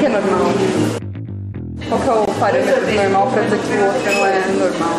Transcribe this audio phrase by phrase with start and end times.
[0.00, 0.48] Que é normal?
[1.86, 4.98] Qual que é o parâmetro normal para dizer que o outro não é normal?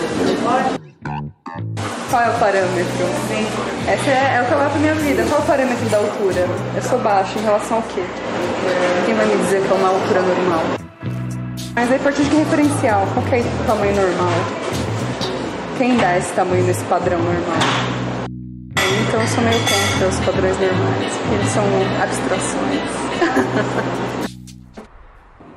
[2.11, 3.05] Qual é o parâmetro?
[3.87, 5.23] Essa é, é o que eu levo pra minha vida.
[5.23, 6.47] Qual é o parâmetro da altura?
[6.75, 8.03] Eu sou baixa em relação ao quê?
[9.07, 10.61] Quem vai me dizer que é uma altura normal?
[11.73, 13.07] Mas aí, a partir de que referencial?
[13.15, 14.33] Qual que é o tamanho normal?
[15.79, 17.57] Quem dá esse tamanho nesse padrão normal?
[19.07, 21.63] Então eu sou meio contra os padrões normais, porque eles são
[22.03, 22.81] abstrações.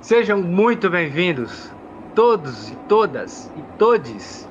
[0.04, 1.72] Sejam muito bem-vindos,
[2.14, 4.46] todos e todas e todes,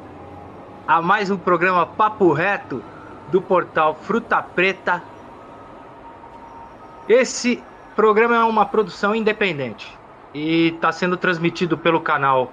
[0.87, 2.83] a mais um programa Papo Reto
[3.27, 5.03] do portal Fruta Preta.
[7.07, 7.63] Esse
[7.95, 9.95] programa é uma produção independente
[10.33, 12.51] e está sendo transmitido pelo canal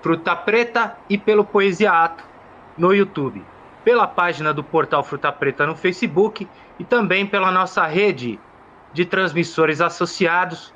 [0.00, 2.24] Fruta Preta e pelo Poesia Ato
[2.78, 3.44] no YouTube
[3.84, 8.40] pela página do Portal Fruta Preta no Facebook e também pela nossa rede
[8.94, 10.72] de transmissores associados,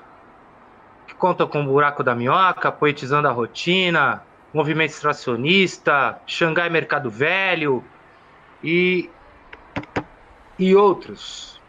[1.23, 7.85] que contam com o Buraco da Minhoca, Poetizando a Rotina, Movimento Extracionista, Xangai Mercado Velho
[8.63, 9.09] e,
[10.59, 11.61] e outros.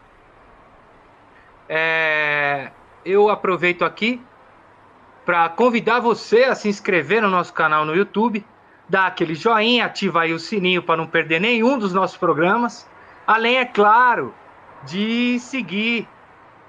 [1.68, 2.72] É,
[3.04, 4.20] eu aproveito aqui
[5.24, 8.44] para convidar você a se inscrever no nosso canal no YouTube
[8.88, 12.86] dá aquele joinha, ativa aí o sininho para não perder nenhum dos nossos programas.
[13.26, 14.34] Além, é claro,
[14.82, 16.06] de seguir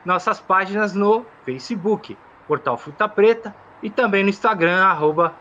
[0.05, 2.15] nossas páginas no Facebook,
[2.47, 5.33] Portal Fruta Preta, e também no Instagram, arroba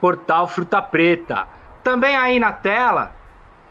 [0.00, 1.46] Portal Fruta Preta.
[1.82, 3.14] Também aí na tela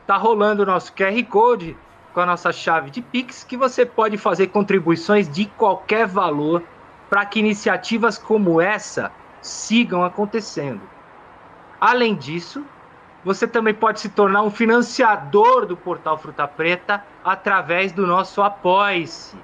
[0.06, 1.78] tá rolando o nosso QR Code
[2.14, 6.64] com a nossa chave de Pix, que você pode fazer contribuições de qualquer valor
[7.10, 10.82] para que iniciativas como essa sigam acontecendo.
[11.80, 12.66] Além disso,
[13.24, 19.38] você também pode se tornar um financiador do portal Fruta Preta através do nosso Apoie-se.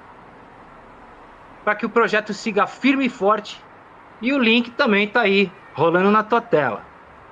[1.66, 3.60] Para que o projeto siga firme e forte.
[4.22, 6.84] E o link também está aí, rolando na tua tela.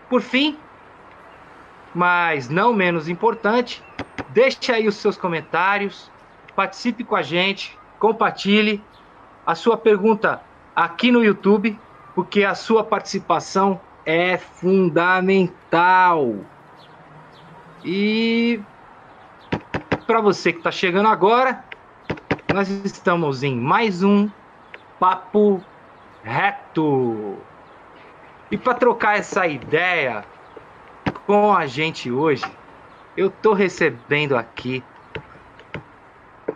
[0.08, 0.58] Por fim,
[1.94, 3.80] mas não menos importante,
[4.30, 6.10] deixe aí os seus comentários,
[6.56, 8.82] participe com a gente, compartilhe
[9.46, 10.42] a sua pergunta
[10.74, 11.78] aqui no YouTube,
[12.12, 16.34] porque a sua participação é fundamental.
[17.84, 18.60] E
[20.08, 21.62] para você que está chegando agora,
[22.54, 24.30] nós estamos em mais um
[25.00, 25.60] Papo
[26.22, 27.36] Reto.
[28.48, 30.24] E para trocar essa ideia
[31.26, 32.44] com a gente hoje,
[33.16, 34.84] eu estou recebendo aqui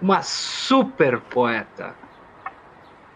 [0.00, 1.96] uma super poeta,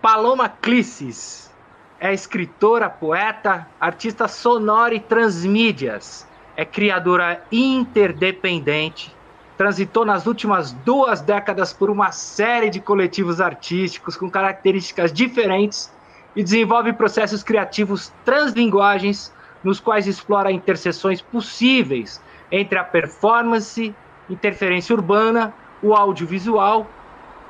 [0.00, 1.54] Paloma Clisses
[2.00, 6.26] é escritora, poeta, artista sonora e transmídias.
[6.56, 9.14] É criadora interdependente.
[9.56, 15.92] Transitou nas últimas duas décadas por uma série de coletivos artísticos com características diferentes
[16.34, 22.20] e desenvolve processos criativos translinguagens nos quais explora interseções possíveis
[22.50, 23.94] entre a performance,
[24.28, 26.86] interferência urbana, o audiovisual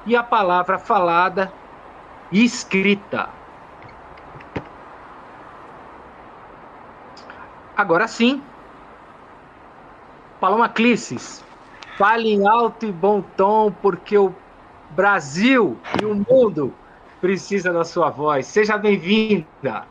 [0.07, 1.53] e a palavra falada
[2.31, 3.29] e escrita.
[7.77, 8.43] Agora sim.
[10.41, 11.43] Paloma Clisses,
[11.97, 14.35] fale em alto e bom tom, porque o
[14.91, 16.73] Brasil e o mundo
[17.21, 18.47] precisa da sua voz.
[18.47, 19.85] Seja bem-vinda.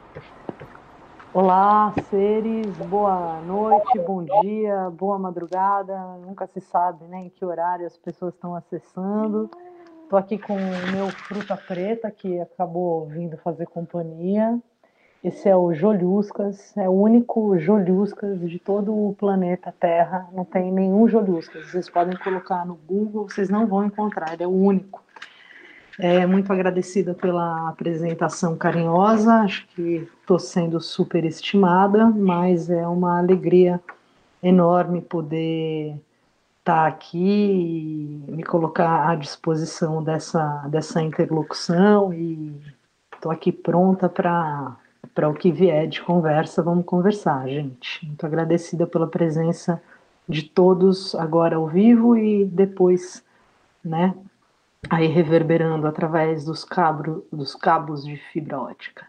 [1.34, 5.98] Olá, seres, boa noite, bom dia, boa madrugada.
[6.26, 9.50] Nunca se sabe né, em que horário as pessoas estão acessando.
[10.04, 14.60] Estou aqui com o meu fruta preta, que acabou vindo fazer companhia.
[15.24, 20.28] Esse é o Joliuscas, é o único Joliuscas de todo o planeta Terra.
[20.34, 21.70] Não tem nenhum Joliuscas.
[21.70, 25.04] Vocês podem colocar no Google, vocês não vão encontrar, ele é o único.
[26.00, 33.20] É, muito agradecida pela apresentação carinhosa, acho que estou sendo super estimada, mas é uma
[33.20, 33.80] alegria
[34.42, 35.94] enorme poder
[36.60, 42.60] estar tá aqui e me colocar à disposição dessa, dessa interlocução e
[43.14, 44.76] estou aqui pronta para
[45.14, 48.06] para o que vier de conversa, vamos conversar, gente.
[48.06, 49.82] Muito agradecida pela presença
[50.28, 53.24] de todos agora ao vivo e depois,
[53.84, 54.16] né,
[54.90, 59.06] aí reverberando através dos, cabro, dos cabos de fibra ótica.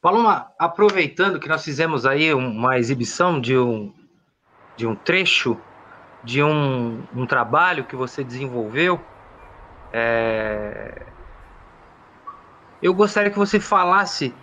[0.00, 3.92] Paloma, aproveitando que nós fizemos aí uma exibição de um,
[4.76, 5.56] de um trecho
[6.24, 9.00] de um, um trabalho que você desenvolveu,
[9.92, 11.06] é,
[12.82, 14.34] eu gostaria que você falasse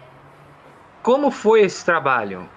[1.04, 2.48] como foi esse trabalho.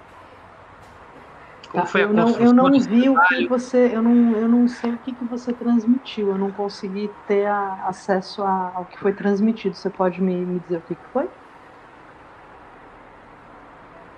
[1.70, 4.48] Como tá, foi a eu não, eu não vi o que você, eu não, eu
[4.48, 8.84] não sei o que, que você transmitiu, eu não consegui ter a, acesso a, ao
[8.84, 9.74] que foi transmitido.
[9.74, 11.24] Você pode me, me dizer o que, que foi?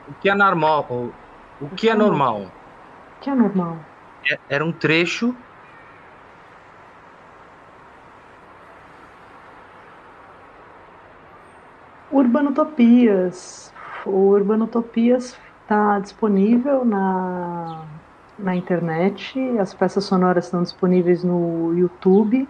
[0.06, 0.86] O que é normal?
[0.90, 2.42] O, o que é normal?
[2.42, 3.78] O que é normal?
[4.30, 5.34] É, era um trecho
[12.14, 13.74] Urbanotopias.
[14.06, 17.88] O Urbanotopias está disponível na,
[18.38, 22.48] na internet, as peças sonoras estão disponíveis no YouTube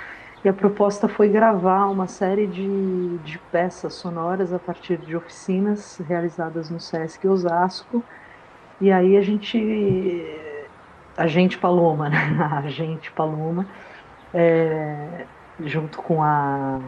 [0.44, 6.00] E a proposta foi gravar uma série de, de peças sonoras a partir de oficinas
[6.08, 8.02] realizadas no Sesc Osasco
[8.80, 9.58] e aí a gente,
[11.16, 12.18] a gente Paloma, né?
[12.52, 13.66] A gente Paloma,
[14.32, 15.26] é,
[15.60, 16.78] junto com a.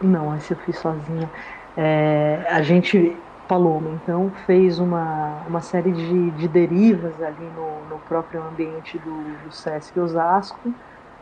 [0.00, 1.28] Não, esse eu fiz sozinha.
[1.76, 3.16] É, a gente
[3.48, 9.38] Paloma, então, fez uma, uma série de, de derivas ali no, no próprio ambiente do,
[9.42, 10.72] do Sesc Osasco,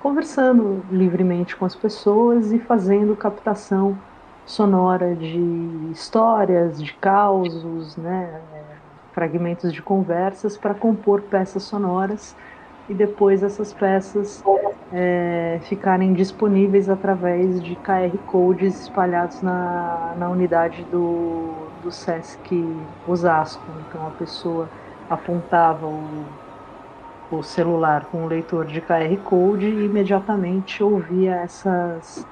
[0.01, 3.97] conversando livremente com as pessoas e fazendo captação
[4.47, 8.41] sonora de histórias, de causos, né,
[9.13, 12.37] fragmentos de conversas para compor peças sonoras
[12.89, 14.45] e depois essas peças
[14.93, 21.53] é, ficarem disponíveis através de QR codes espalhados na, na unidade do,
[21.83, 22.65] do SESC
[23.07, 23.65] Osasco.
[23.89, 24.69] Então a pessoa
[25.11, 26.25] apontava o,
[27.31, 32.25] o celular com o leitor de QR Code e imediatamente ouvia essas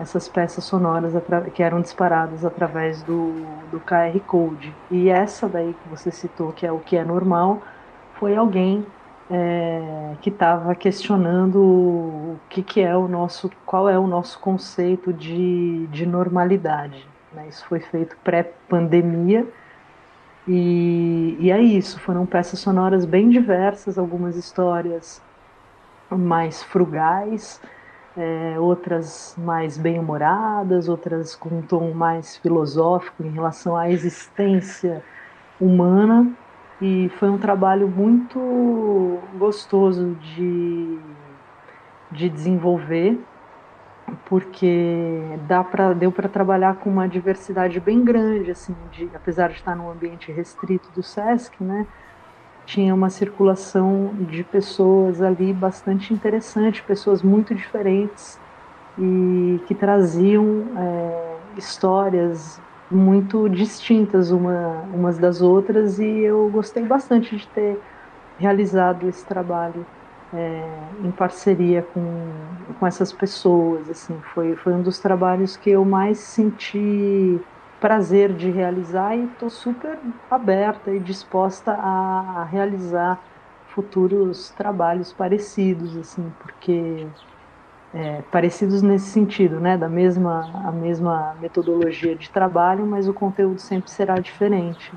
[0.00, 1.12] essas peças sonoras
[1.52, 3.32] que eram disparadas através do,
[3.70, 4.74] do QR Code.
[4.90, 7.62] E essa daí que você citou, que é o que é normal,
[8.14, 8.86] foi alguém
[9.30, 15.12] é, que estava questionando o que, que é o nosso, qual é o nosso conceito
[15.12, 17.06] de, de normalidade.
[17.34, 17.46] Né?
[17.48, 19.46] Isso foi feito pré-pandemia.
[20.48, 25.22] E, e é isso, foram peças sonoras bem diversas, algumas histórias
[26.10, 27.60] mais frugais,
[28.20, 35.02] é, outras mais bem-humoradas, outras com um tom mais filosófico em relação à existência
[35.58, 36.30] humana.
[36.82, 40.98] E foi um trabalho muito gostoso de,
[42.10, 43.18] de desenvolver,
[44.26, 49.54] porque dá pra, deu para trabalhar com uma diversidade bem grande, assim, de, apesar de
[49.54, 51.86] estar num ambiente restrito do SESC, né?
[52.72, 58.40] Tinha uma circulação de pessoas ali bastante interessante, pessoas muito diferentes
[58.96, 67.36] e que traziam é, histórias muito distintas uma, umas das outras e eu gostei bastante
[67.36, 67.80] de ter
[68.38, 69.88] realizado esse trabalho
[70.32, 74.20] é, em parceria com, com essas pessoas assim.
[74.34, 77.44] Foi foi um dos trabalhos que eu mais senti
[77.80, 79.98] prazer de realizar e estou super
[80.30, 83.24] aberta e disposta a, realizar
[83.64, 87.06] futuros trabalhos parecidos, assim, porque
[87.92, 93.60] é, parecidos nesse sentido, né, da mesma a mesma metodologia de trabalho, mas o conteúdo
[93.60, 94.92] sempre será diferente.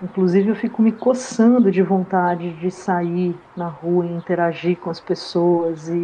[0.00, 5.00] Inclusive eu fico me coçando de vontade de sair na rua e interagir com as
[5.00, 5.94] pessoas e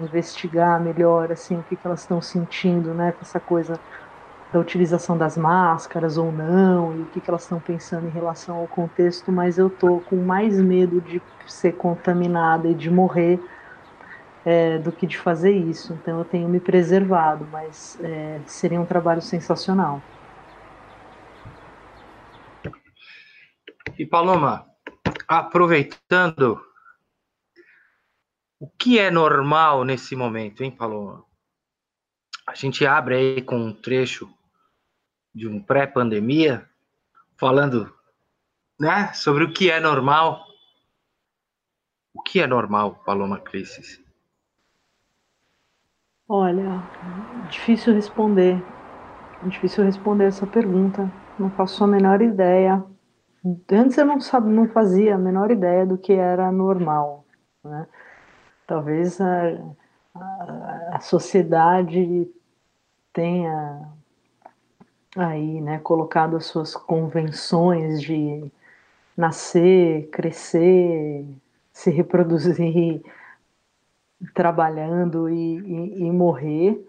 [0.00, 3.80] investigar melhor assim o que, que elas estão sentindo, né, com essa coisa
[4.52, 8.56] da utilização das máscaras ou não, e o que, que elas estão pensando em relação
[8.56, 13.40] ao contexto, mas eu tô com mais medo de ser contaminada e de morrer
[14.44, 15.94] é, do que de fazer isso.
[15.94, 20.02] Então eu tenho me preservado, mas é, seria um trabalho sensacional.
[23.98, 24.66] E Paloma,
[25.26, 26.60] aproveitando,
[28.60, 31.24] o que é normal nesse momento, hein, Paloma?
[32.46, 34.28] A gente abre aí com um trecho
[35.34, 36.68] de um pré-pandemia,
[37.36, 37.92] falando
[38.78, 40.44] né, sobre o que é normal.
[42.14, 44.02] O que é normal, Paloma Crisis?
[46.28, 46.82] Olha,
[47.50, 48.62] difícil responder.
[49.44, 51.10] Difícil responder essa pergunta.
[51.38, 52.84] Não faço a menor ideia.
[53.70, 57.24] Antes eu não, sabe, não fazia a menor ideia do que era normal.
[57.64, 57.86] Né?
[58.66, 59.74] Talvez a,
[60.14, 62.30] a, a sociedade
[63.12, 63.88] tenha
[65.16, 68.50] aí, né, colocado as suas convenções de
[69.16, 71.24] nascer, crescer,
[71.72, 73.02] se reproduzir,
[74.34, 76.86] trabalhando e, e, e morrer,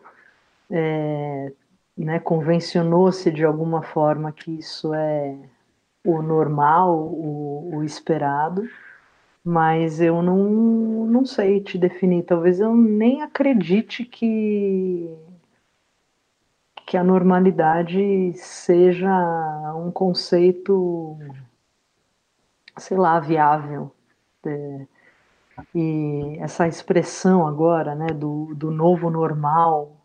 [0.69, 1.51] é,
[1.97, 5.35] né, convencionou-se de alguma forma que isso é
[6.05, 8.67] o normal, o, o esperado,
[9.43, 12.23] mas eu não, não sei te definir.
[12.23, 15.09] Talvez eu nem acredite que
[16.93, 19.09] que a normalidade seja
[19.75, 21.17] um conceito,
[22.77, 23.91] sei lá, viável.
[24.45, 24.85] É,
[25.73, 29.97] e essa expressão agora, né, do, do novo normal,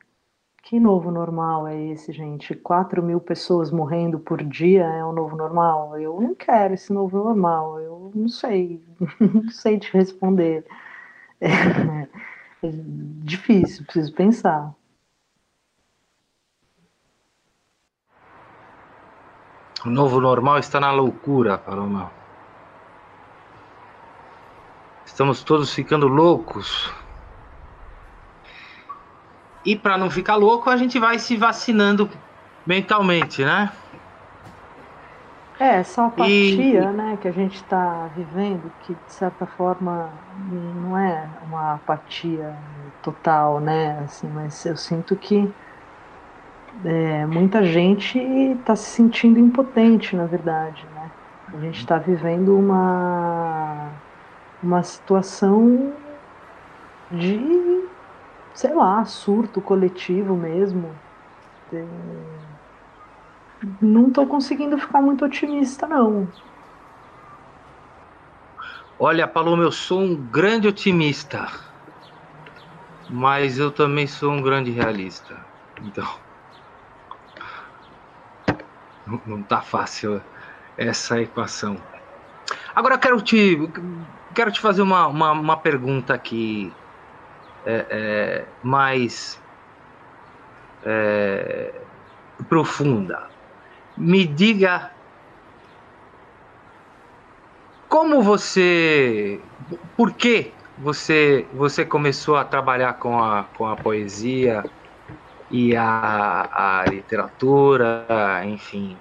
[0.62, 2.54] que novo normal é esse, gente?
[2.54, 6.00] 4 mil pessoas morrendo por dia é o novo normal?
[6.00, 8.82] Eu não quero esse novo normal, eu não sei,
[9.20, 10.64] não sei te responder.
[11.38, 11.48] É,
[12.66, 12.70] é
[13.22, 14.74] difícil, preciso pensar.
[19.84, 22.10] O novo normal está na loucura, Paloma.
[25.06, 26.92] Estamos todos ficando loucos.
[29.64, 32.10] E para não ficar louco, a gente vai se vacinando
[32.66, 33.72] mentalmente, né?
[35.60, 36.92] É, essa apatia e...
[36.92, 40.08] né, que a gente está vivendo, que de certa forma
[40.76, 42.56] não é uma apatia
[43.02, 43.98] total, né?
[44.04, 45.52] Assim, mas eu sinto que
[46.84, 51.10] é, muita gente está se sentindo impotente, na verdade, né?
[51.54, 53.90] A gente está vivendo uma,
[54.62, 55.92] uma situação
[57.10, 57.78] de
[58.58, 60.90] sei lá, surto coletivo mesmo.
[63.80, 66.26] Não estou conseguindo ficar muito otimista, não.
[68.98, 71.46] Olha, Paloma, eu sou um grande otimista,
[73.08, 75.36] mas eu também sou um grande realista.
[75.84, 76.08] Então,
[79.26, 80.20] não está fácil
[80.76, 81.76] essa equação.
[82.74, 83.58] Agora eu quero te,
[84.34, 86.72] quero te fazer uma, uma, uma pergunta aqui
[87.66, 89.40] é, é, mais
[90.84, 91.74] é,
[92.48, 93.28] profunda.
[93.96, 94.92] Me diga
[97.88, 99.40] como você,
[99.96, 104.64] por que você você começou a trabalhar com a, com a poesia
[105.50, 108.06] e a, a literatura,
[108.44, 108.96] enfim,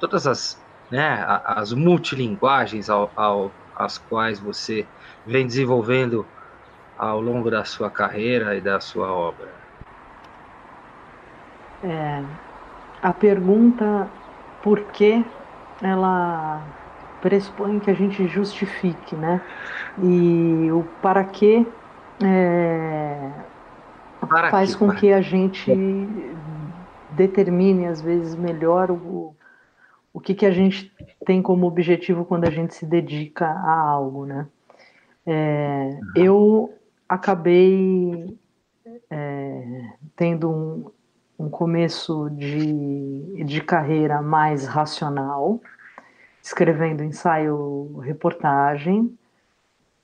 [0.00, 0.58] todas as
[0.90, 4.86] né, as multilinguagens ao, ao, às quais você
[5.26, 6.26] vem desenvolvendo
[6.96, 9.48] ao longo da sua carreira e da sua obra?
[11.84, 12.22] É,
[13.02, 14.08] a pergunta
[14.62, 15.24] por que
[15.82, 16.60] ela
[17.22, 19.40] pressupõe que a gente justifique, né?
[20.02, 21.66] E o para que
[22.24, 23.30] é,
[24.26, 25.72] para faz que, com que a gente
[27.10, 29.34] determine às vezes melhor o,
[30.12, 30.92] o que, que a gente
[31.24, 34.46] tem como objetivo quando a gente se dedica a algo, né?
[35.26, 36.74] É, eu
[37.08, 38.38] acabei
[39.10, 40.90] é, tendo um,
[41.38, 45.60] um começo de, de carreira mais racional,
[46.42, 49.16] escrevendo ensaio reportagem,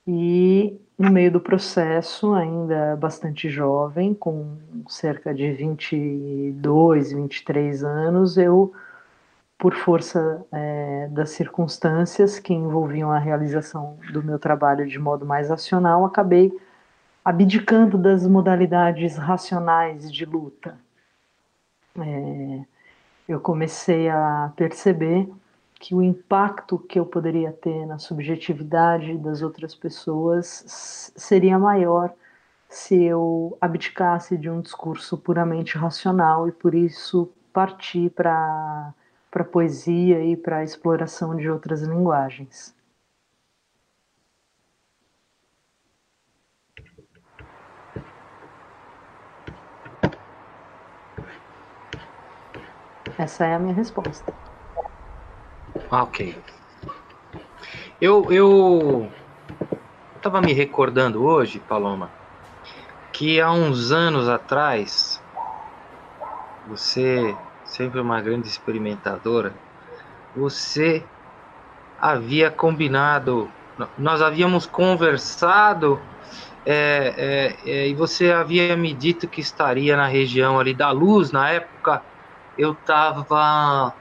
[0.06, 4.56] e no meio do processo, ainda bastante jovem, com
[4.88, 8.72] cerca de 22, 23 anos, eu,
[9.58, 15.48] por força é, das circunstâncias que envolviam a realização do meu trabalho de modo mais
[15.50, 16.52] racional, acabei
[17.24, 20.78] abdicando das modalidades racionais de luta.
[21.98, 22.60] É,
[23.28, 25.28] eu comecei a perceber
[25.80, 30.64] que o impacto que eu poderia ter na subjetividade das outras pessoas
[31.16, 32.12] seria maior
[32.68, 38.94] se eu abdicasse de um discurso puramente racional e por isso partir para
[39.32, 42.74] a poesia e para a exploração de outras linguagens.
[53.16, 54.43] Essa é a minha resposta.
[55.96, 56.34] Ah, ok.
[58.00, 59.12] Eu, eu
[60.16, 62.10] estava me recordando hoje, Paloma,
[63.12, 65.22] que há uns anos atrás,
[66.66, 69.54] você, sempre uma grande experimentadora,
[70.34, 71.06] você
[72.00, 73.48] havia combinado,
[73.96, 75.96] nós havíamos conversado
[76.66, 81.30] é, é, é, e você havia me dito que estaria na região ali da Luz
[81.30, 82.02] na época
[82.58, 83.94] eu estava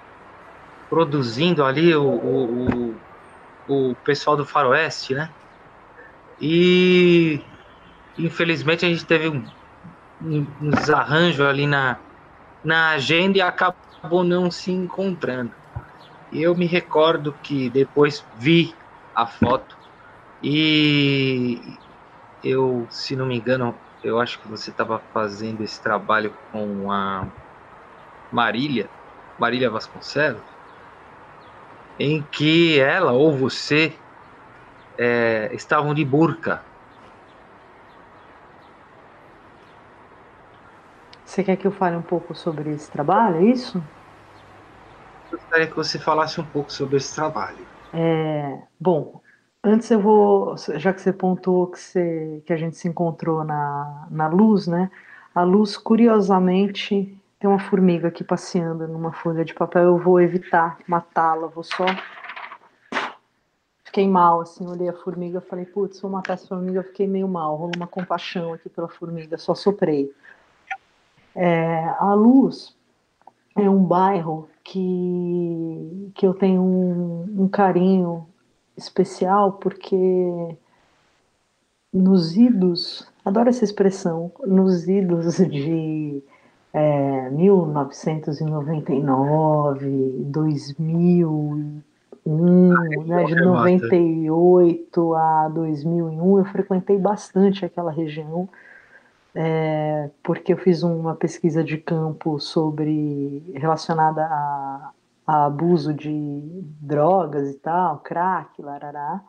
[0.93, 2.95] produzindo ali o, o,
[3.67, 5.29] o, pessoal do Faroeste, né?
[6.39, 7.41] E
[8.17, 9.43] infelizmente a gente teve um,
[10.21, 11.97] um desarranjo ali na,
[12.63, 15.53] na agenda e acabou acabou não se encontrando.
[16.29, 18.75] E eu me recordo que depois vi
[19.15, 19.77] a foto
[20.43, 21.77] e
[22.43, 23.73] eu, se não me engano,
[24.03, 27.25] eu acho que você estava fazendo esse trabalho com a
[28.29, 28.89] Marília,
[29.39, 30.41] Marília Vasconcelos,
[32.03, 33.93] em que ela ou você
[34.98, 36.62] é, estavam de burca.
[41.25, 43.81] Você quer que eu fale um pouco sobre esse trabalho, é isso?
[45.31, 47.65] Eu gostaria que você falasse um pouco sobre esse trabalho.
[47.93, 49.22] É, bom,
[49.63, 54.07] antes eu vou, já que você pontuou que, você, que a gente se encontrou na,
[54.12, 54.91] na luz, né?
[55.33, 59.83] A luz, curiosamente, tem uma formiga aqui passeando numa folha de papel.
[59.83, 61.85] Eu vou evitar matá-la, vou só.
[63.83, 67.57] Fiquei mal, assim, olhei a formiga, falei, putz, vou matar essa formiga, fiquei meio mal,
[67.57, 70.09] rolou uma compaixão aqui pela formiga, só soprei.
[71.35, 72.77] É, a Luz
[73.57, 78.25] é um bairro que, que eu tenho um, um carinho
[78.77, 80.55] especial porque
[81.91, 86.23] nos idos, adoro essa expressão, nos idos de
[86.74, 91.82] é, 1999, 2001,
[93.06, 98.50] né, de 98 a 2001, eu frequentei bastante aquela região
[99.36, 104.92] é, porque eu fiz uma pesquisa de campo sobre relacionada a,
[105.25, 109.22] a, abuso de drogas e tal, crack, larará.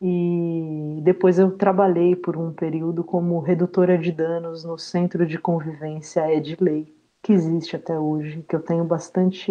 [0.00, 6.30] E depois eu trabalhei por um período como redutora de danos no Centro de Convivência
[6.32, 9.50] Edley, que existe até hoje, que eu tenho bastante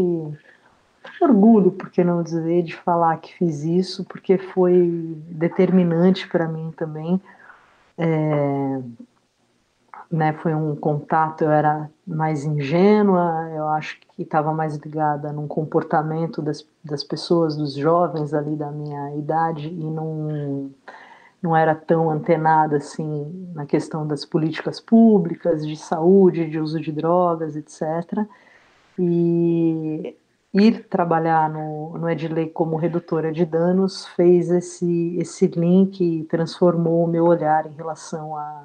[1.22, 6.72] orgulho, por que não dizer, de falar que fiz isso, porque foi determinante para mim
[6.78, 7.20] também.
[7.98, 8.82] É,
[10.12, 15.48] né, foi um contato, eu era mais ingênua, eu acho que estava mais ligada num
[15.48, 20.72] comportamento das, das pessoas, dos jovens ali da minha idade, e não,
[21.42, 26.92] não era tão antenada assim na questão das políticas públicas, de saúde, de uso de
[26.92, 28.26] drogas, etc.
[28.98, 30.16] E
[30.54, 37.04] ir trabalhar no, no Edley como redutora de danos fez esse, esse link e transformou
[37.04, 38.64] o meu olhar em relação a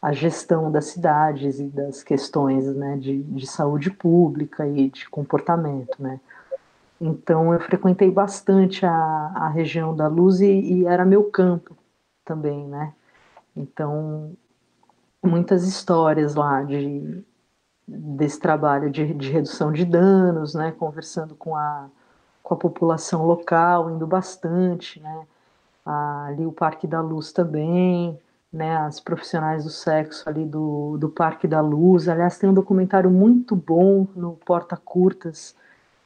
[0.00, 6.02] a gestão das cidades e das questões né, de, de saúde pública e de comportamento.
[6.02, 6.18] Né?
[7.00, 8.92] Então eu frequentei bastante a,
[9.34, 11.76] a região da Luz e, e, era meu campo
[12.24, 12.92] também, né?
[13.56, 14.32] Então
[15.22, 17.24] muitas histórias lá de
[17.88, 20.72] desse trabalho de, de redução de danos, né?
[20.72, 21.88] Conversando com a
[22.42, 25.26] com a população local, indo bastante, né?
[25.84, 28.18] Ali o Parque da Luz também,
[28.52, 32.08] né, as profissionais do sexo ali do, do Parque da Luz.
[32.08, 35.54] Aliás, tem um documentário muito bom no Porta Curtas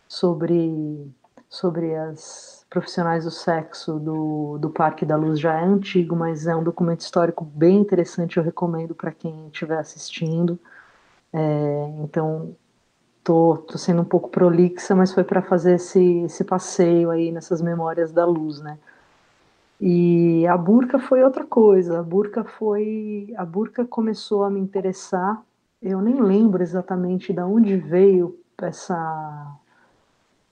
[0.07, 1.11] sobre,
[1.49, 5.41] sobre as profissionais do sexo do, do Parque da Luz.
[5.41, 8.37] Já é antigo, mas é um documento histórico bem interessante.
[8.37, 10.59] Eu recomendo para quem estiver assistindo.
[11.33, 12.55] É, então,
[13.25, 17.63] tô, tô sendo um pouco prolixa, mas foi para fazer esse, esse passeio aí nessas
[17.63, 18.79] memórias da luz, né?
[19.81, 22.01] E a burca foi outra coisa.
[22.01, 25.43] A burca foi, a burca começou a me interessar.
[25.83, 29.59] Eu nem lembro exatamente de onde veio essa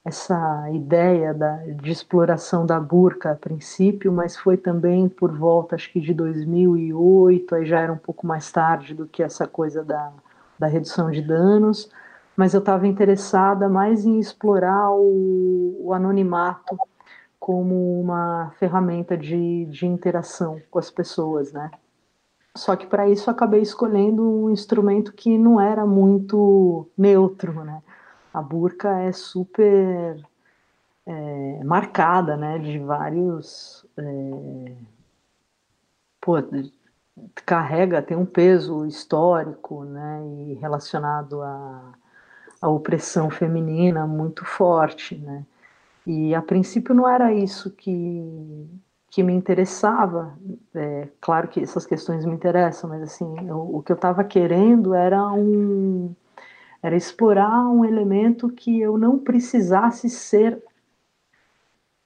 [0.04, 5.92] essa ideia da, de exploração da burca a princípio, mas foi também por volta, acho
[5.92, 10.12] que de 2008, aí já era um pouco mais tarde do que essa coisa da,
[10.58, 11.88] da redução de danos,
[12.36, 16.76] mas eu estava interessada mais em explorar o, o anonimato
[17.42, 21.72] como uma ferramenta de, de interação com as pessoas, né?
[22.56, 27.82] Só que para isso acabei escolhendo um instrumento que não era muito neutro, né?
[28.32, 30.24] A burca é super
[31.04, 32.60] é, marcada, né?
[32.60, 33.84] De vários.
[33.96, 34.72] É,
[36.20, 36.34] pô,
[37.44, 40.22] carrega, tem um peso histórico, né?
[40.46, 41.92] E relacionado à,
[42.60, 45.44] à opressão feminina muito forte, né?
[46.06, 48.68] E a princípio não era isso que,
[49.10, 50.36] que me interessava.
[50.74, 54.94] É, claro que essas questões me interessam, mas assim, eu, o que eu estava querendo
[54.94, 56.14] era um
[56.82, 60.60] era explorar um elemento que eu não precisasse ser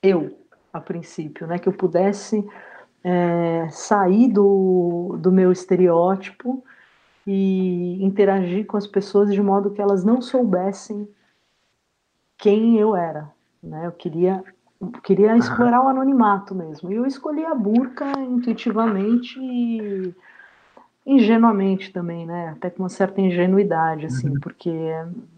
[0.02, 0.38] eu
[0.70, 1.58] a princípio, né?
[1.58, 2.46] Que eu pudesse
[3.02, 6.62] é, sair do, do meu estereótipo
[7.26, 11.08] e interagir com as pessoas de modo que elas não soubessem
[12.36, 13.86] quem eu era, né?
[13.86, 14.42] Eu queria,
[15.02, 16.90] queria explorar o anonimato mesmo.
[16.90, 20.14] E eu escolhi a burca intuitivamente e
[21.06, 22.50] ingenuamente também, né?
[22.50, 24.40] Até com uma certa ingenuidade, assim, uhum.
[24.40, 24.72] porque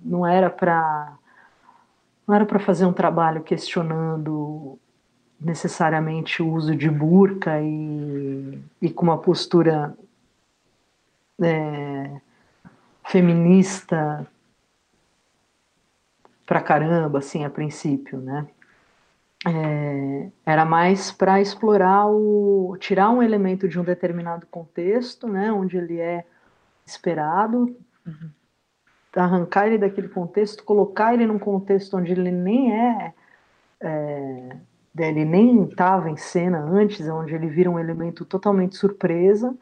[0.02, 1.12] não era para
[2.26, 4.78] não era para fazer um trabalho questionando
[5.40, 9.96] necessariamente o uso de burca e, e com uma postura
[11.40, 12.20] é,
[13.06, 14.26] feminista
[16.48, 18.48] pra caramba, assim, a princípio, né?
[19.46, 25.76] É, era mais para explorar o tirar um elemento de um determinado contexto, né, onde
[25.76, 26.24] ele é
[26.84, 27.76] esperado,
[29.14, 33.14] arrancar ele daquele contexto, colocar ele num contexto onde ele nem é,
[33.80, 34.56] é
[34.98, 39.54] ele nem estava em cena antes, onde ele vira um elemento totalmente surpresa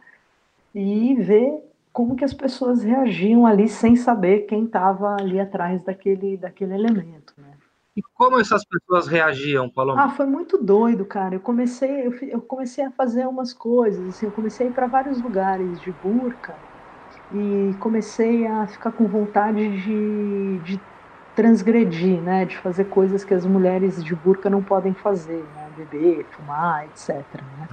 [0.74, 1.52] e ver
[1.96, 7.32] como que as pessoas reagiam ali sem saber quem estava ali atrás daquele, daquele elemento,
[7.38, 7.56] né?
[7.96, 10.02] E como essas pessoas reagiam, Paloma?
[10.02, 11.36] Ah, foi muito doido, cara.
[11.36, 14.86] Eu comecei, eu, eu comecei a fazer umas coisas, assim, eu comecei a ir para
[14.86, 16.54] vários lugares de burca
[17.32, 20.86] e comecei a ficar com vontade de, de
[21.34, 26.28] transgredir, né, de fazer coisas que as mulheres de burca não podem fazer, né, beber,
[26.30, 27.42] fumar, etc.
[27.42, 27.66] Né?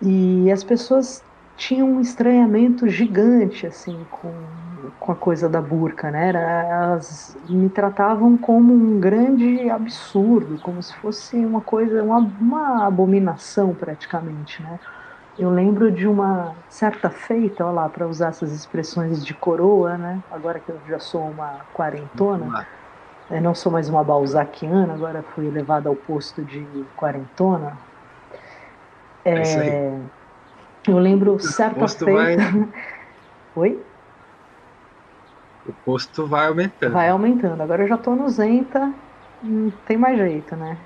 [0.00, 1.24] E as pessoas
[1.56, 6.30] tinha um estranhamento gigante assim com, com a coisa da burca, né?
[6.30, 13.74] Elas me tratavam como um grande absurdo, como se fosse uma coisa, uma, uma abominação
[13.76, 14.80] praticamente, né?
[15.38, 20.24] Eu lembro de uma certa feita, olha lá, para usar essas expressões de coroa, né?
[20.30, 22.56] Agora que eu já sou uma quarentona,
[23.30, 27.82] eu não sou mais uma balzaquiana, agora fui levada ao posto de quarentona.
[29.24, 29.30] É,
[30.00, 30.21] é
[30.86, 32.12] eu lembro certa feita.
[32.12, 32.36] Vai...
[33.56, 33.82] Oi?
[35.66, 36.92] O posto vai aumentando.
[36.92, 37.60] Vai aumentando.
[37.60, 38.92] Agora eu já tô no Zenta,
[39.42, 40.76] não tem mais jeito, né?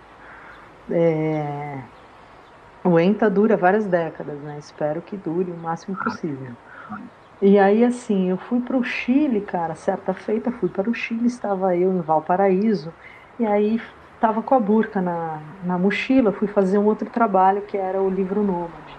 [0.90, 1.78] É...
[2.84, 4.58] O ENTA dura várias décadas, né?
[4.58, 6.52] Espero que dure o máximo possível.
[7.42, 11.26] E aí, assim, eu fui para o Chile, cara, certa feita, fui para o Chile,
[11.26, 12.94] estava eu em Valparaíso,
[13.38, 13.80] e aí
[14.14, 18.08] estava com a burca na, na mochila, fui fazer um outro trabalho que era o
[18.08, 18.95] livro Nômade.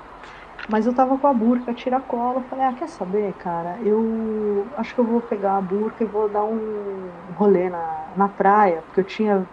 [0.69, 4.99] Mas eu tava com a burca, tiracola, falei, ah, quer saber, cara, eu acho que
[4.99, 9.05] eu vou pegar a burca e vou dar um rolê na, na praia, porque eu
[9.05, 9.49] tinha,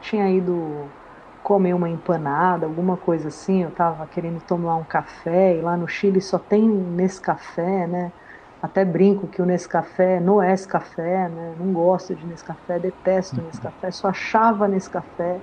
[0.00, 0.94] tinha ido
[1.42, 5.88] comer uma empanada, alguma coisa assim, eu tava querendo tomar um café, e lá no
[5.88, 8.12] Chile só tem Nescafé, né?
[8.60, 11.54] Até brinco que o Nescafé não é Nescafé, né?
[11.56, 15.42] Não gosto de Nescafé, detesto Nescafé, só achava Nescafé,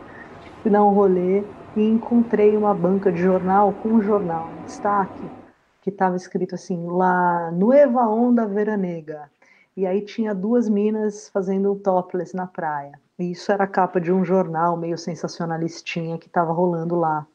[0.61, 5.29] fui dar um rolê, e encontrei uma banca de jornal com um jornal em destaque
[5.81, 9.29] que estava escrito assim, La Nueva Onda Veranega.
[9.77, 12.99] E aí tinha duas minas fazendo topless na praia.
[13.19, 17.27] E isso era a capa de um jornal meio sensacionalistinha que estava rolando lá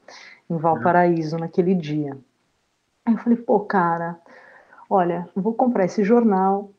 [0.49, 2.19] em Valparaíso naquele dia.
[3.05, 4.19] Aí eu falei, pô, cara,
[4.89, 6.71] olha, vou comprar esse jornal,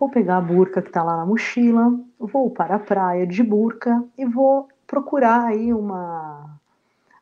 [0.00, 4.02] vou pegar a burca que está lá na mochila, vou para a praia de burca
[4.18, 6.58] e vou procurar aí uma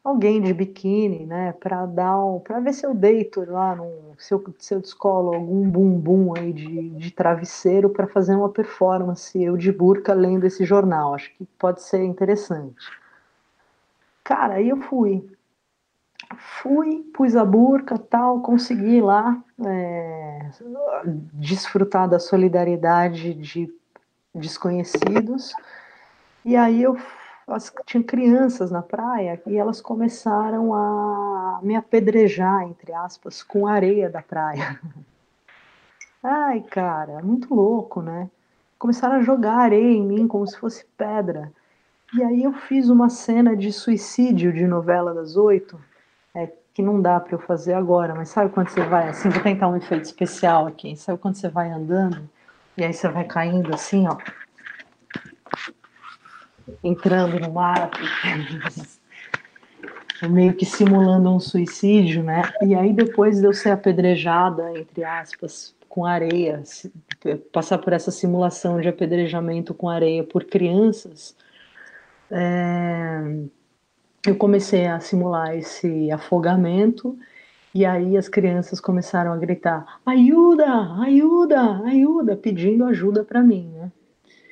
[0.04, 4.34] alguém de biquíni, né, para dar um, para ver se eu deito lá, no, se,
[4.34, 9.70] eu, se descolo algum bumbum aí de, de travesseiro para fazer uma performance, eu de
[9.70, 12.90] burca lendo esse jornal, acho que pode ser interessante.
[14.24, 15.24] Cara, aí eu fui,
[16.36, 20.50] fui, pus a burca, tal, consegui lá é,
[21.34, 23.72] desfrutar da solidariedade de
[24.34, 25.52] desconhecidos,
[26.44, 26.96] e aí eu
[27.46, 34.08] as, tinha crianças na praia e elas começaram a me apedrejar, entre aspas, com areia
[34.08, 34.80] da praia.
[36.22, 38.30] Ai, cara, muito louco, né?
[38.78, 41.52] Começaram a jogar areia em mim como se fosse pedra.
[42.14, 45.80] E aí eu fiz uma cena de suicídio de novela das oito,
[46.34, 49.42] é, que não dá para eu fazer agora, mas sabe quando você vai assim, vou
[49.42, 52.28] tentar um efeito especial aqui, sabe quando você vai andando
[52.76, 54.16] e aí você vai caindo assim, ó,
[56.82, 57.90] entrando no mar,
[60.28, 62.42] meio que simulando um suicídio, né?
[62.62, 66.62] E aí depois de eu ser apedrejada, entre aspas, com areia,
[67.52, 71.36] passar por essa simulação de apedrejamento com areia por crianças,
[72.30, 73.20] é,
[74.26, 77.18] eu comecei a simular esse afogamento
[77.74, 83.92] e aí as crianças começaram a gritar: ajuda, ajuda, ajuda, pedindo ajuda para mim, né?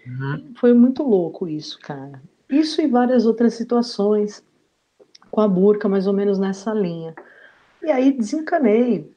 [0.06, 0.52] Uhum.
[0.56, 2.22] Foi muito louco isso, cara.
[2.48, 4.44] Isso e várias outras situações
[5.30, 7.14] com a burca, mais ou menos nessa linha.
[7.82, 9.10] E aí desencanei,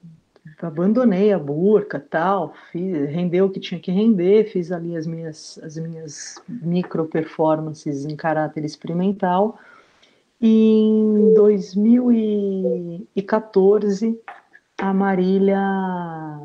[0.61, 5.59] abandonei a burca, tal, fiz, rendeu o que tinha que render, fiz ali as minhas,
[5.63, 9.57] as minhas micro performances em caráter experimental.
[10.39, 14.21] E em 2014
[14.77, 15.59] a Marília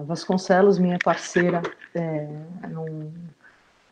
[0.05, 1.63] Vasconcelos, minha parceira,
[1.95, 2.29] é,
[2.71, 3.11] num,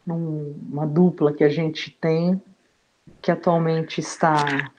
[0.06, 2.40] numa dupla que a gente tem,
[3.20, 4.70] que atualmente está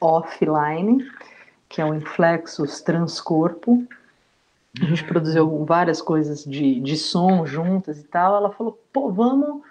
[0.00, 1.06] offline,
[1.68, 3.86] que é o Inflexus Transcorpo.
[4.80, 8.36] A gente produziu várias coisas de, de som juntas e tal.
[8.36, 9.62] Ela falou: pô, vamos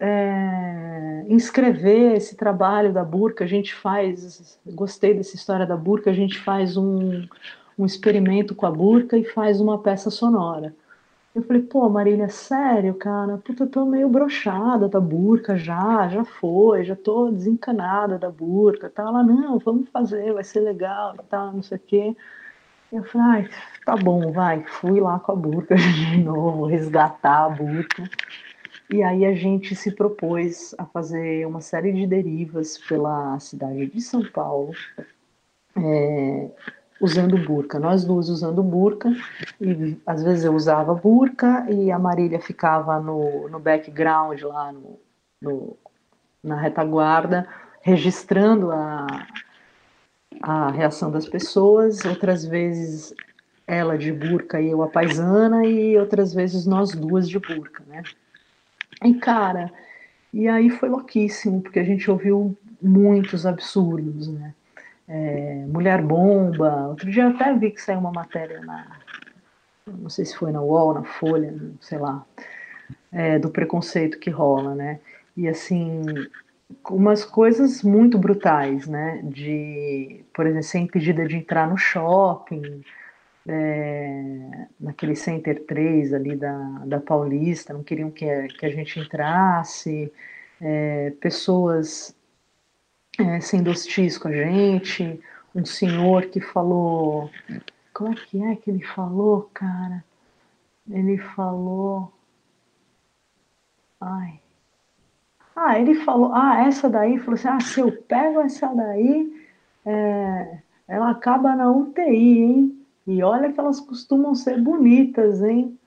[0.00, 3.44] é, inscrever esse trabalho da Burca.
[3.44, 7.26] A gente faz, gostei dessa história da Burca, a gente faz um,
[7.78, 10.74] um experimento com a Burca e faz uma peça sonora.
[11.32, 13.38] Eu falei, pô, Marília, sério, cara?
[13.38, 18.90] Puta, eu tô meio brochada da burca já, já foi, já tô desencanada da burca.
[18.90, 22.16] Tá lá, não, vamos fazer, vai ser legal e tal, não sei o quê.
[22.92, 23.50] Eu falei, ai,
[23.84, 24.64] tá bom, vai.
[24.64, 28.10] Fui lá com a burca de novo, resgatar a burca.
[28.90, 34.00] E aí a gente se propôs a fazer uma série de derivas pela cidade de
[34.00, 34.72] São Paulo,
[35.76, 36.50] é,
[37.00, 37.78] usando burca.
[37.78, 39.10] Nós duas usando burca,
[39.60, 44.98] e às vezes eu usava burca e a Marília ficava no, no background lá no,
[45.40, 45.76] no
[46.42, 47.46] na retaguarda,
[47.82, 49.26] registrando a,
[50.42, 52.04] a reação das pessoas.
[52.04, 53.14] Outras vezes
[53.66, 58.02] ela de burca e eu a paisana, e outras vezes nós duas de burca, né?
[59.04, 59.72] E cara,
[60.32, 64.54] e aí foi louquíssimo, porque a gente ouviu muitos absurdos, né?
[65.10, 66.86] É, mulher bomba.
[66.88, 68.86] Outro dia até vi que saiu uma matéria na.
[69.86, 72.24] Não sei se foi na UOL, na Folha, sei lá,
[73.10, 75.00] é, do preconceito que rola, né?
[75.36, 76.04] E assim,
[76.88, 79.20] umas coisas muito brutais, né?
[79.24, 82.84] De, por exemplo, ser impedida de entrar no shopping,
[83.48, 86.54] é, naquele Center 3 ali da,
[86.86, 90.12] da Paulista, não queriam que, que a gente entrasse,
[90.60, 92.14] é, pessoas
[93.18, 95.20] é, sendo hostis com a gente,
[95.54, 97.30] um senhor que falou.
[97.92, 100.04] Como é que é que ele falou, cara?
[100.88, 102.12] Ele falou.
[104.00, 104.40] Ai.
[105.54, 106.32] Ah, ele falou.
[106.32, 109.46] Ah, essa daí, falou assim: ah, se eu pego essa daí,
[109.84, 112.86] é, ela acaba na UTI, hein?
[113.06, 115.78] E olha que elas costumam ser bonitas, hein?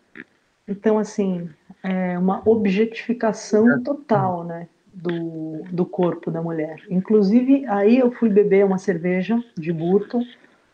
[0.68, 1.50] Então, assim,
[1.82, 4.68] é uma objetificação total, né?
[4.94, 6.82] Do, do corpo da mulher.
[6.90, 10.20] Inclusive, aí eu fui beber uma cerveja de burca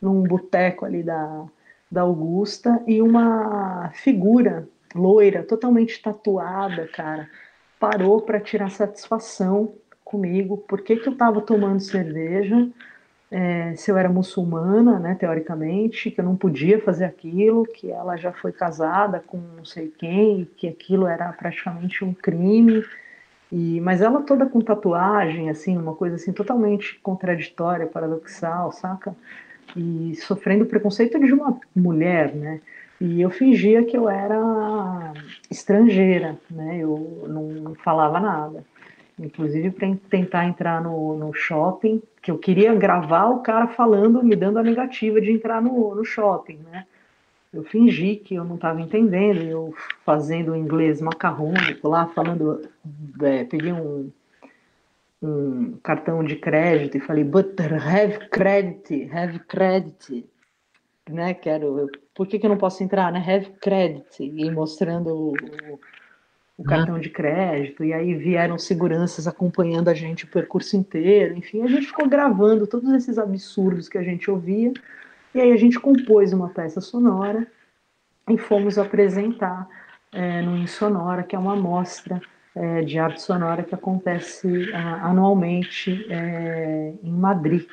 [0.01, 1.45] num boteco ali da,
[1.91, 7.29] da Augusta e uma figura loira, totalmente tatuada, cara,
[7.79, 12.67] parou para tirar satisfação comigo, por que, que eu estava tomando cerveja,
[13.31, 18.17] é, se eu era muçulmana, né, teoricamente, que eu não podia fazer aquilo, que ela
[18.17, 22.83] já foi casada com não sei quem, que aquilo era praticamente um crime,
[23.51, 29.15] e, mas ela toda com tatuagem, assim, uma coisa assim totalmente contraditória, paradoxal, saca?
[29.75, 32.61] E sofrendo preconceito de uma mulher, né?
[33.01, 35.13] E eu fingia que eu era
[35.49, 36.77] estrangeira, né?
[36.79, 38.63] Eu não falava nada.
[39.17, 44.35] Inclusive para tentar entrar no, no shopping, que eu queria gravar o cara falando, me
[44.35, 46.85] dando a negativa de entrar no, no shopping, né?
[47.51, 49.73] Eu fingi que eu não estava entendendo, eu
[50.05, 52.61] fazendo inglês macarrônico lá, falando,
[53.21, 54.11] é, peguei um,
[55.21, 60.25] um cartão de crédito e falei, but have credit, have credit,
[61.09, 65.33] né, quero, por que, que eu não posso entrar, né, have credit, e mostrando o,
[66.55, 71.63] o cartão de crédito, e aí vieram seguranças acompanhando a gente o percurso inteiro, enfim,
[71.63, 74.71] a gente ficou gravando todos esses absurdos que a gente ouvia,
[75.33, 77.47] e aí a gente compôs uma peça sonora
[78.29, 79.67] e fomos apresentar
[80.11, 82.21] é, no Insonora, que é uma mostra
[82.55, 87.67] é, de arte sonora que acontece a, anualmente é, em Madrid.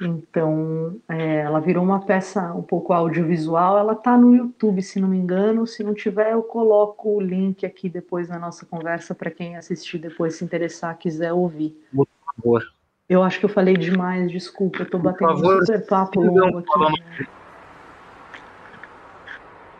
[0.00, 3.78] Então, é, ela virou uma peça um pouco audiovisual.
[3.78, 5.66] Ela está no YouTube, se não me engano.
[5.66, 9.98] Se não tiver, eu coloco o link aqui depois na nossa conversa para quem assistir
[9.98, 11.76] depois, se interessar, quiser ouvir.
[11.92, 12.77] Por favor.
[13.08, 17.26] Eu acho que eu falei demais, desculpa, eu estou batendo um super papo longo aqui.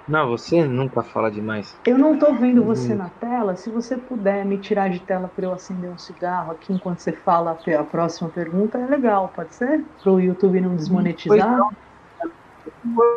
[0.09, 1.79] Não, você nunca fala demais.
[1.87, 2.99] Eu não estou vendo você uhum.
[2.99, 3.55] na tela.
[3.57, 7.13] Se você puder me tirar de tela para eu acender um cigarro aqui enquanto você
[7.13, 9.85] fala a próxima pergunta, é legal, pode ser?
[10.03, 11.59] Para o YouTube não desmonetizar.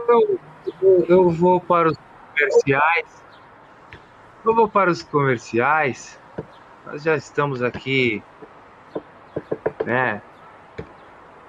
[0.10, 0.40] Eu,
[0.82, 1.98] eu, eu vou para os
[2.28, 3.24] comerciais.
[4.44, 6.20] Eu vou para os comerciais.
[6.86, 8.22] Nós já estamos aqui
[9.86, 10.22] né?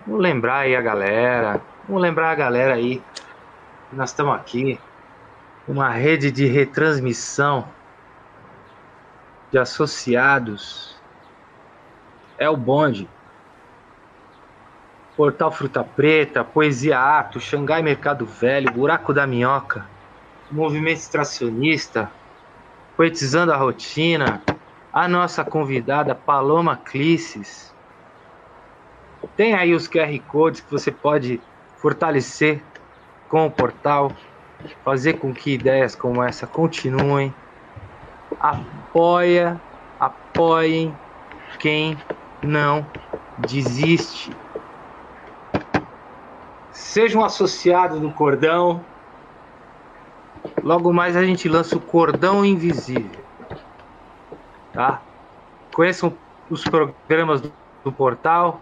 [0.06, 3.02] Vamos lembrar aí a galera, vamos lembrar a galera aí.
[3.92, 4.80] Nós estamos aqui,
[5.68, 7.68] uma rede de retransmissão
[9.50, 10.96] de associados.
[12.38, 13.08] É o bonde.
[15.16, 19.86] Portal Fruta Preta, Poesia Ato, Xangai Mercado Velho, Buraco da Minhoca,
[20.50, 22.10] Movimento Extracionista,
[22.96, 24.42] Poetizando a Rotina,
[24.92, 27.71] a nossa convidada Paloma Clisses.
[29.36, 31.40] Tem aí os QR Codes que você pode
[31.76, 32.62] fortalecer
[33.28, 34.12] com o portal,
[34.84, 37.34] fazer com que ideias como essa continuem.
[38.38, 39.60] Apoia,
[39.98, 40.94] apoiem
[41.58, 41.96] quem
[42.42, 42.86] não
[43.38, 44.30] desiste.
[46.72, 48.84] Sejam associados do Cordão.
[50.62, 53.22] Logo mais a gente lança o Cordão Invisível.
[54.72, 55.00] Tá?
[55.74, 56.12] Conheçam
[56.50, 57.52] os programas do,
[57.84, 58.60] do portal.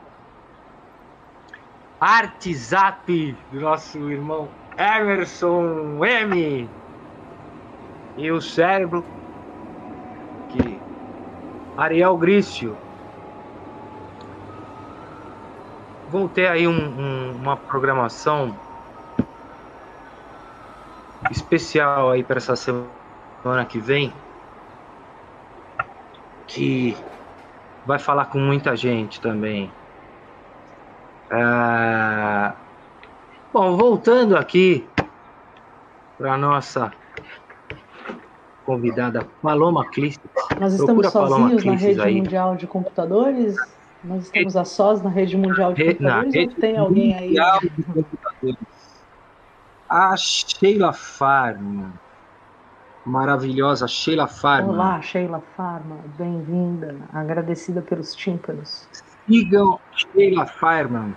[2.01, 6.69] Artizap do nosso irmão Emerson M.
[8.17, 9.05] E o cérebro
[10.49, 10.81] que
[11.77, 12.77] Ariel Grício
[16.11, 18.55] vão ter aí um, um, uma programação
[21.31, 24.13] especial aí para essa semana que vem
[26.47, 26.97] que
[27.87, 29.71] vai falar com muita gente também.
[31.33, 32.57] Ah,
[33.53, 34.89] bom, voltando aqui
[36.19, 36.93] para nossa
[38.65, 40.29] convidada Paloma Clistes.
[40.59, 42.17] Nós estamos sozinhos na rede aí.
[42.17, 43.55] mundial de computadores?
[44.03, 47.37] Nós estamos a sós na rede mundial de computadores ou tem alguém aí?
[49.89, 51.95] A Sheila Farma.
[53.05, 54.73] Maravilhosa Sheila Farma.
[54.73, 55.97] Olá, Sheila Farma.
[56.17, 57.09] Bem-vinda.
[57.13, 58.89] Agradecida pelos tímpanos.
[59.31, 61.15] Sigam Sheila Farman.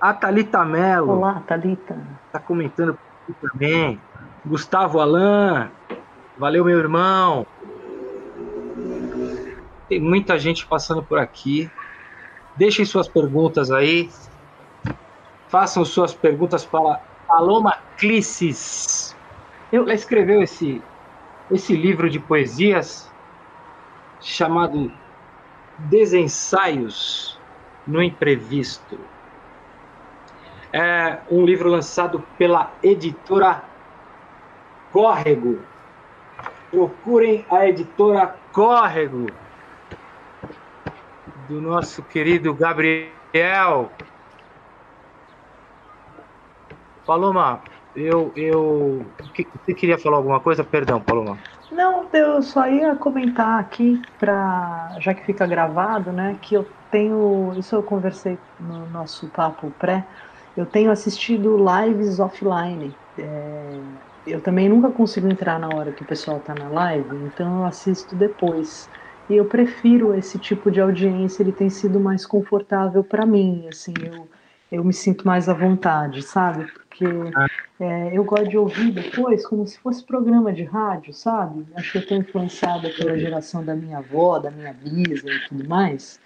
[0.00, 1.18] A Thalita Mello.
[1.18, 1.98] Olá, Thalita.
[2.26, 2.98] Está comentando
[3.42, 4.00] também.
[4.46, 5.68] Gustavo Alain.
[6.38, 7.46] Valeu, meu irmão.
[9.90, 11.70] Tem muita gente passando por aqui.
[12.56, 14.08] Deixem suas perguntas aí.
[15.48, 19.14] Façam suas perguntas para Paloma Clisses.
[19.70, 20.80] Ela escreveu esse,
[21.50, 23.12] esse livro de poesias
[24.18, 24.90] chamado
[25.78, 27.38] Desensaios
[27.86, 28.98] no Imprevisto.
[30.72, 33.64] É um livro lançado pela editora
[34.92, 35.58] Córrego.
[36.70, 39.30] Procurem a editora Córrego
[41.48, 43.90] do nosso querido Gabriel.
[47.06, 47.62] Paloma,
[47.96, 49.06] eu, eu,
[49.64, 50.62] você queria falar alguma coisa?
[50.62, 51.38] Perdão, Paloma.
[51.78, 57.54] Não, eu só ia comentar aqui para, já que fica gravado, né, que eu tenho,
[57.56, 60.08] isso eu conversei no nosso papo pré,
[60.56, 63.00] eu tenho assistido lives offline.
[63.16, 63.80] É,
[64.26, 67.64] eu também nunca consigo entrar na hora que o pessoal está na live, então eu
[67.64, 68.90] assisto depois.
[69.28, 74.06] E eu prefiro esse tipo de audiência, ele tem sido mais confortável para mim, assim,
[74.06, 74.28] eu,
[74.70, 76.70] eu me sinto mais à vontade, sabe?
[76.72, 77.06] Porque
[77.80, 81.66] é, eu gosto de ouvir depois como se fosse programa de rádio, sabe?
[81.74, 85.66] Acho que eu estou influenciada pela geração da minha avó, da minha bisa e tudo
[85.68, 86.20] mais.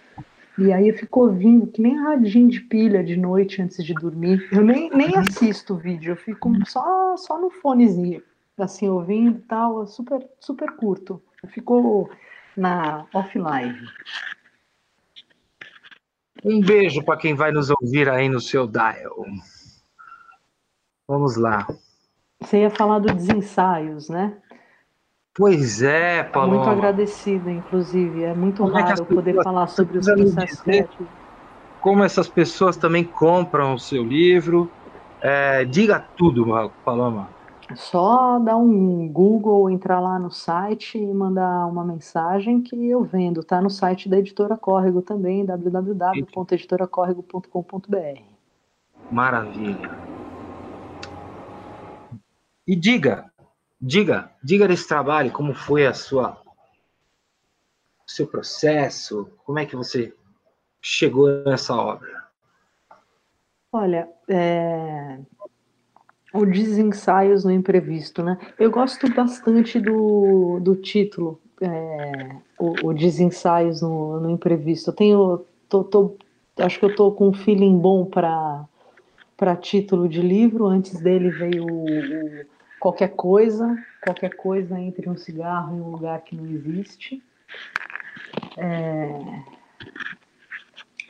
[0.58, 4.48] E aí eu fico ouvindo, que nem radinho de pilha de noite antes de dormir.
[4.52, 8.22] Eu nem, nem assisto o vídeo, eu fico só, só no fonezinho,
[8.58, 11.22] assim, ouvindo e tal, super, super curto.
[11.42, 12.10] Eu fico
[12.56, 13.74] na offline.
[16.44, 19.24] Um beijo para quem vai nos ouvir aí no seu dial.
[21.06, 21.66] Vamos lá.
[22.40, 24.36] Você ia falar dos ensaios, né?
[25.34, 26.56] Pois é, Paulo.
[26.56, 28.24] Muito agradecida, inclusive.
[28.24, 31.06] É muito como raro é poder falar sobre os processos criativos.
[31.80, 34.70] Como essas pessoas também compram o seu livro.
[35.20, 36.46] É, diga tudo,
[36.84, 37.30] Paloma.
[37.76, 43.44] Só dar um Google, entrar lá no site e mandar uma mensagem que eu vendo.
[43.44, 48.22] Tá no site da Editora Córrego também, www.editoracorrego.com.br.
[49.10, 49.90] Maravilha.
[52.66, 53.30] E diga,
[53.80, 56.40] diga, diga desse trabalho, como foi a sua
[58.06, 60.14] o seu processo, como é que você
[60.80, 62.22] chegou nessa obra?
[63.72, 65.18] Olha, é,
[66.32, 68.38] o Desensaios no Imprevisto, né?
[68.58, 74.90] Eu gosto bastante do, do título, é, o, o Desensaios no, no Imprevisto.
[74.90, 76.16] Eu tenho, tô, tô,
[76.58, 78.64] acho que eu tô com um feeling bom para
[79.36, 80.66] para título de livro.
[80.66, 82.44] Antes dele veio o, o,
[82.78, 87.20] qualquer coisa, qualquer coisa entre um cigarro e um lugar que não existe.
[88.56, 89.42] É,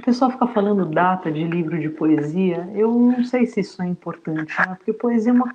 [0.03, 3.86] o pessoal fica falando data de livro de poesia, eu não sei se isso é
[3.86, 4.74] importante, né?
[4.74, 5.55] porque poesia é uma,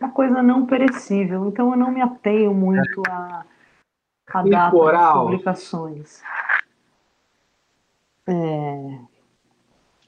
[0.00, 3.44] uma coisa não perecível, então eu não me atenho muito a,
[4.32, 6.22] a data das publicações.
[8.26, 8.98] É...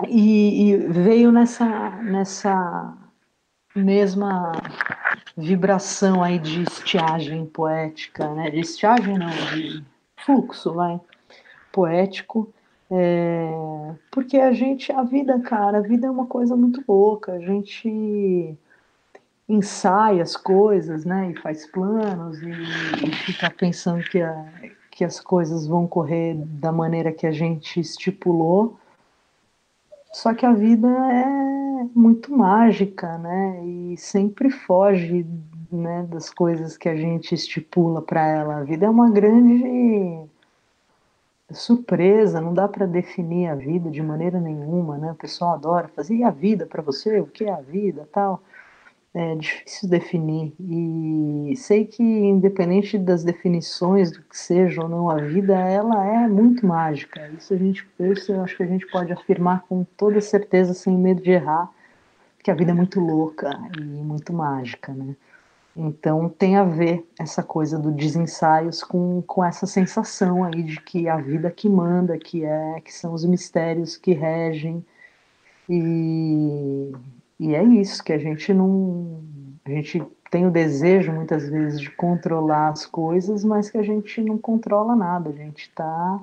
[0.09, 2.93] E, e veio nessa, nessa
[3.75, 4.53] mesma
[5.37, 8.51] vibração aí de estiagem poética, né?
[8.51, 9.83] De estiagem não, de
[10.17, 11.01] fluxo, vai,
[11.73, 12.53] poético.
[12.91, 13.51] É,
[14.11, 17.33] porque a gente, a vida, cara, a vida é uma coisa muito louca.
[17.33, 18.57] A gente
[19.49, 21.31] ensaia as coisas, né?
[21.31, 24.47] E faz planos e, e fica pensando que, a,
[24.91, 28.79] que as coisas vão correr da maneira que a gente estipulou.
[30.13, 33.65] Só que a vida é muito mágica, né?
[33.65, 35.27] E sempre foge
[35.71, 38.57] né, das coisas que a gente estipula para ela.
[38.57, 40.26] A vida é uma grande
[41.53, 45.13] surpresa, não dá para definir a vida de maneira nenhuma, né?
[45.13, 48.43] O pessoal adora fazer e a vida para você, o que é a vida, tal.
[49.15, 55.17] É difícil definir e sei que independente das definições do que seja ou não a
[55.17, 57.27] vida, ela é muito mágica.
[57.29, 60.99] Isso a gente, isso eu acho que a gente pode afirmar com toda certeza, sem
[60.99, 61.71] medo de errar,
[62.43, 65.17] que a vida é muito louca e muito mágica, né?
[65.77, 71.07] Então tem a ver essa coisa do desensaios com, com essa sensação aí de que
[71.07, 74.83] a vida que manda, que é, que são os mistérios que regem.
[75.69, 76.93] E,
[77.39, 79.23] e é isso, que a gente não.
[79.67, 84.23] A gente tem o desejo muitas vezes de controlar as coisas, mas que a gente
[84.23, 86.21] não controla nada, a gente está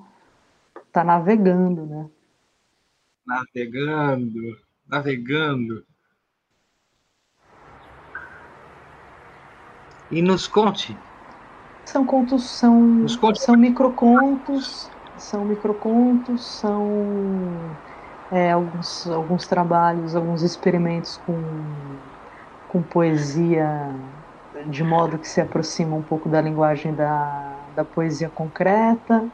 [0.92, 2.10] tá navegando, né?
[3.26, 5.86] Navegando, navegando.
[10.14, 11.04] E nos conte.
[11.90, 17.76] São contos, são, são microcontos, são microcontos, são
[18.32, 22.00] é, alguns, alguns trabalhos, alguns experimentos com,
[22.68, 23.92] com poesia
[24.70, 29.32] de modo que se aproxima um pouco da linguagem da, da poesia concreta,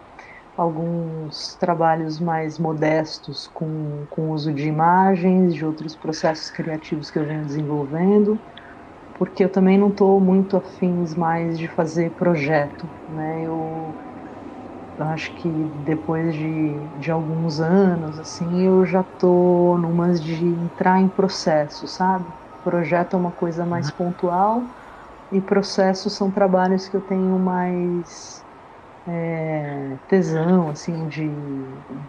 [0.56, 7.26] alguns trabalhos mais modestos com, com uso de imagens, de outros processos criativos que eu
[7.26, 8.42] venho desenvolvendo
[9.20, 13.44] porque eu também não estou muito afins mais de fazer projeto, né?
[13.46, 13.98] Eu,
[14.98, 21.00] eu acho que depois de, de alguns anos, assim, eu já tô numas de entrar
[21.00, 22.34] em processo, sabe?
[22.64, 23.92] Projeto é uma coisa mais uhum.
[23.92, 24.70] pontual
[25.32, 28.46] e processos são trabalhos que eu tenho mais
[29.10, 31.30] é, tesão assim de,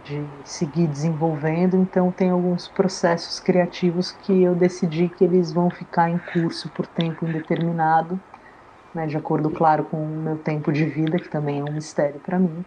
[0.03, 6.09] de seguir desenvolvendo então tem alguns processos criativos que eu decidi que eles vão ficar
[6.09, 8.19] em curso por tempo indeterminado
[8.93, 12.19] né, de acordo claro com o meu tempo de vida que também é um mistério
[12.19, 12.63] para mim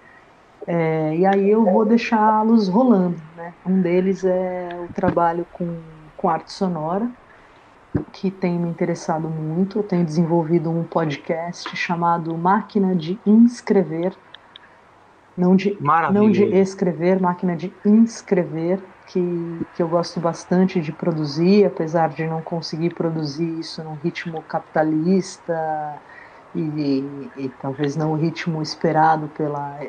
[0.67, 3.53] é, e aí eu vou deixá-los rolando né?
[3.65, 5.79] um deles é o trabalho com,
[6.17, 7.09] com arte sonora
[8.13, 9.79] que tem me interessado muito.
[9.79, 14.17] Eu tenho desenvolvido um podcast chamado Máquina de Inscrever,
[15.37, 15.77] não de,
[16.13, 22.27] não de escrever, máquina de inscrever, que, que eu gosto bastante de produzir, apesar de
[22.27, 25.97] não conseguir produzir isso num ritmo capitalista
[26.55, 29.81] e, e, e talvez não o ritmo esperado pela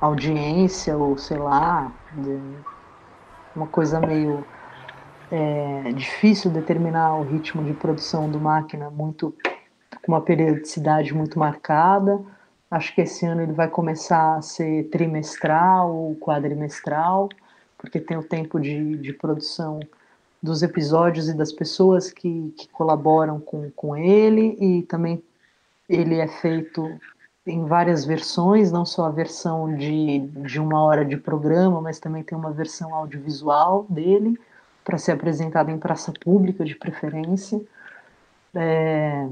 [0.00, 1.90] audiência, ou sei lá,
[3.54, 4.44] uma coisa meio
[5.30, 9.34] é, difícil determinar o ritmo de produção do máquina muito
[10.04, 12.20] com uma periodicidade muito marcada.
[12.70, 17.28] Acho que esse ano ele vai começar a ser trimestral ou quadrimestral,
[17.76, 19.80] porque tem o tempo de, de produção
[20.42, 25.22] dos episódios e das pessoas que, que colaboram com, com ele, e também
[25.88, 26.88] ele é feito
[27.46, 32.22] em várias versões, não só a versão de, de uma hora de programa, mas também
[32.22, 34.38] tem uma versão audiovisual dele
[34.84, 37.60] para ser apresentado em praça pública, de preferência.
[38.54, 39.28] É,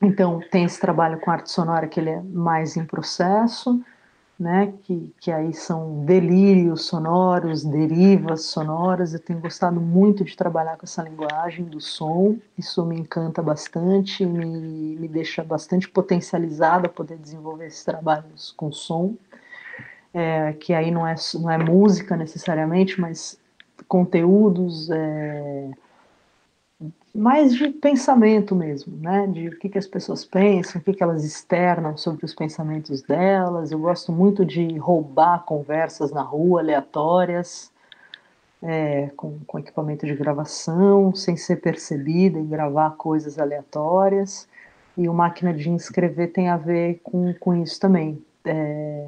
[0.00, 3.80] então, tem esse trabalho com arte sonora que ele é mais em processo,
[4.38, 9.12] né, que, que aí são delírios sonoros, derivas sonoras.
[9.12, 14.24] Eu tenho gostado muito de trabalhar com essa linguagem do som, isso me encanta bastante,
[14.24, 19.16] me, me deixa bastante potencializada poder desenvolver esses trabalhos com som,
[20.14, 23.40] é, que aí não é, não é música necessariamente, mas
[23.88, 25.70] conteúdos é,
[27.18, 29.26] mais de pensamento mesmo, né?
[29.26, 33.02] De o que, que as pessoas pensam, o que, que elas externam sobre os pensamentos
[33.02, 33.72] delas.
[33.72, 37.72] Eu gosto muito de roubar conversas na rua, aleatórias,
[38.62, 44.48] é, com, com equipamento de gravação, sem ser percebida e gravar coisas aleatórias.
[44.96, 48.22] E o máquina de inscrever tem a ver com, com isso também.
[48.44, 49.06] É,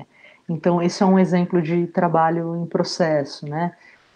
[0.48, 3.72] então, esse é um exemplo de trabalho em processo, né?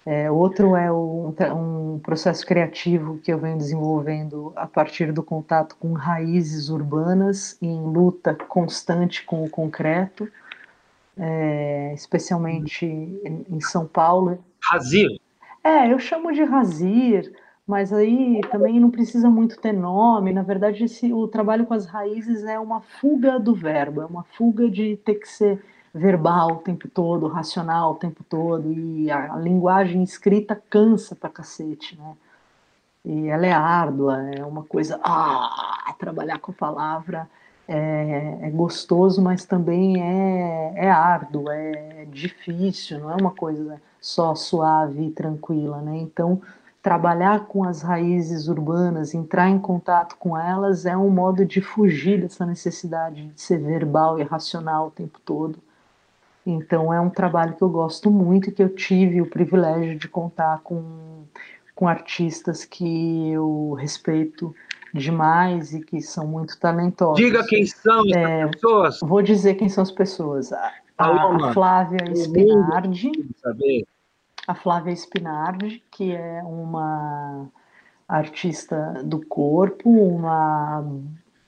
[0.07, 5.77] É, outro é o, um processo criativo que eu venho desenvolvendo a partir do contato
[5.81, 10.29] com raízes urbanas em luta constante com o concreto,
[11.17, 14.39] é, especialmente em, em, São Paulo.
[14.63, 15.09] Razir.
[15.63, 17.33] É, eu chamo de razir,
[17.67, 20.35] mas aí também não precisa muito ter nome.
[20.35, 24.25] Na verdade, esse, o trabalho com as raízes é uma fuga do verbo, é uma
[24.37, 25.65] fuga de ter que ser
[25.95, 31.97] verbal o tempo todo, racional o tempo todo, e a, linguagem escrita cansa pra cacete,
[31.97, 32.17] né?
[33.05, 34.99] E ela é árdua, é uma coisa.
[35.05, 37.31] Ah, trabalhar com a palavra
[37.69, 44.35] é, é gostoso, mas também é, é árduo, é difícil, não é uma coisa só
[44.35, 45.97] suave e tranquila, né?
[45.99, 46.43] Então,
[46.83, 52.21] trabalhar com as raízes urbanas, entrar em contato com elas, é um modo de fugir
[52.21, 55.59] dessa necessidade de ser verbal e racional o tempo todo.
[56.47, 60.09] Então, é um trabalho que eu gosto muito e que eu tive o privilégio de
[60.09, 61.25] contar com,
[61.75, 64.55] com artistas que eu respeito
[64.93, 67.17] demais e que são muito talentosos.
[67.17, 69.01] Diga quem são é, pessoas.
[69.01, 70.53] Vou dizer quem são as pessoas.
[70.53, 73.11] A, a Flávia Spinardi.
[74.47, 77.49] A Flávia Spinardi, que é uma
[78.07, 80.85] artista do corpo, uma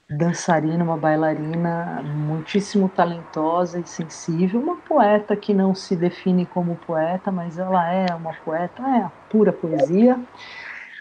[0.09, 7.32] dançarina, uma bailarina muitíssimo talentosa e sensível, uma poeta que não se define como poeta,
[7.32, 10.18] mas ela é uma poeta, é a pura poesia.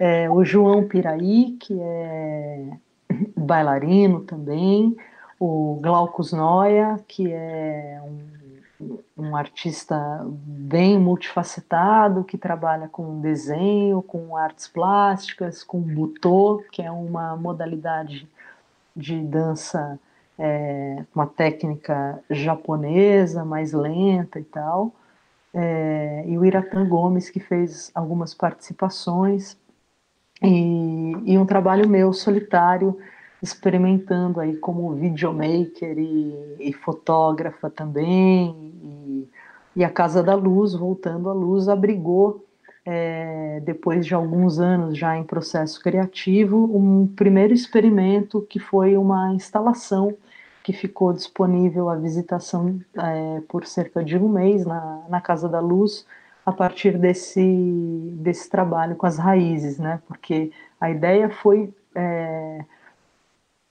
[0.02, 2.72] É, o João Piraí, que é
[3.38, 4.96] bailarino também,
[5.40, 14.36] o Glaucus Noia, que é um, um, artista bem multifacetado, que trabalha com desenho, com
[14.36, 18.28] artes plásticas, com butô, que é uma modalidade
[18.96, 20.00] de dança,
[20.38, 24.94] é, uma técnica japonesa, mais lenta e tal.
[25.54, 29.58] É, e o Iratan Gomes, que fez algumas participações
[30.44, 32.98] e, e um trabalho meu solitário,
[33.42, 39.30] experimentando aí como videomaker e, e fotógrafa também, e,
[39.78, 42.45] e, a Casa da Luz, voltando à luz, abrigou,
[42.86, 49.34] é, depois de alguns anos já em processo criativo, um primeiro experimento que foi uma
[49.34, 50.16] instalação
[50.64, 55.60] que ficou disponível à visitação é, por cerca de um mês na, na Casa da
[55.60, 56.06] Luz,
[56.46, 57.42] a partir desse,
[58.20, 60.02] desse trabalho com as raízes, né?
[60.08, 61.74] Porque a ideia foi.
[61.94, 62.64] É,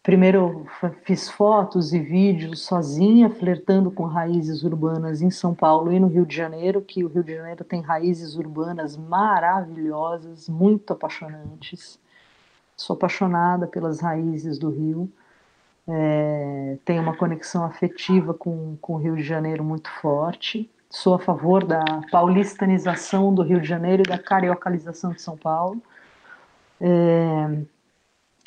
[0.05, 0.67] primeiro
[1.03, 6.25] fiz fotos e vídeos sozinha, flertando com raízes urbanas em São Paulo e no Rio
[6.25, 11.99] de Janeiro, que o Rio de Janeiro tem raízes urbanas maravilhosas, muito apaixonantes.
[12.77, 15.11] Sou apaixonada pelas raízes do Rio.
[15.89, 21.19] É, tenho uma conexão afetiva com, com o Rio de Janeiro muito forte sou a
[21.19, 25.83] favor da paulistanização do Rio de Janeiro e da cariocalização de São Paulo.
[26.81, 27.65] É,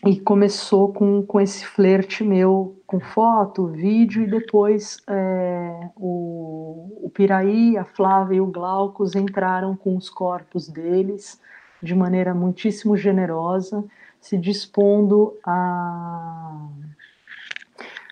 [0.06, 7.12] e começou com, com esse flerte meu com foto, vídeo, e depois é, o, o
[7.14, 11.42] Piraí, a Flávia e o Glaucus entraram com os corpos deles
[11.82, 13.84] de maneira muitíssimo generosa,
[14.22, 16.68] se dispondo a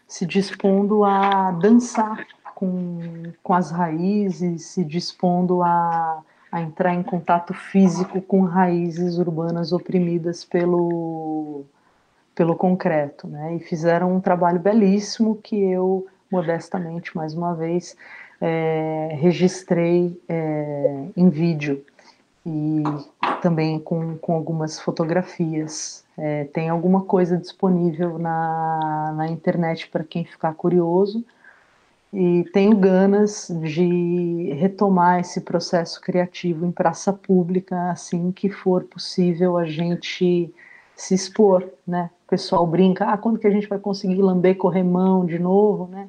[0.07, 7.53] se dispondo a dançar com, com as raízes, se dispondo a, a entrar em contato
[7.53, 11.65] físico com raízes urbanas oprimidas pelo,
[12.35, 13.55] pelo concreto, né?
[13.55, 17.95] E fizeram um trabalho belíssimo que eu, modestamente, mais uma vez,
[18.41, 21.83] é, registrei é, em vídeo
[22.45, 22.83] e
[23.41, 26.03] também com, com algumas fotografias.
[26.17, 31.23] É, tem alguma coisa disponível na, na internet para quem ficar curioso
[32.13, 39.57] e tenho ganas de retomar esse processo criativo em praça pública assim que for possível
[39.57, 40.53] a gente
[40.95, 42.09] se expor, né?
[42.25, 46.07] O pessoal brinca, ah, quando que a gente vai conseguir lamber corremão de novo, né?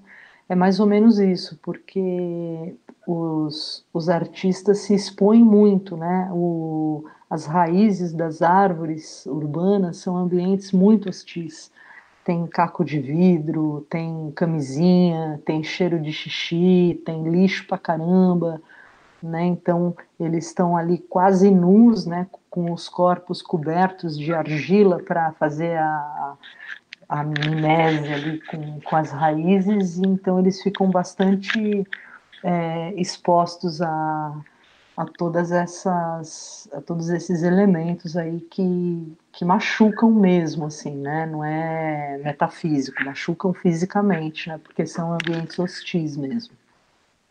[0.49, 2.74] É mais ou menos isso, porque
[3.07, 6.30] os, os artistas se expõem muito, né?
[6.32, 11.70] O, as raízes das árvores urbanas são ambientes muito hostis
[12.26, 18.61] tem caco de vidro, tem camisinha, tem cheiro de xixi, tem lixo pra caramba,
[19.22, 19.44] né?
[19.44, 22.26] Então eles estão ali quase nus, né?
[22.50, 26.36] Com os corpos cobertos de argila para fazer a,
[27.08, 31.86] a mimésia ali com, com as raízes, então eles ficam bastante
[32.42, 34.40] é, expostos a,
[34.96, 41.44] a todas essas a todos esses elementos aí que, que machucam mesmo assim né não
[41.44, 46.54] é metafísico machucam fisicamente né porque são ambientes hostis mesmo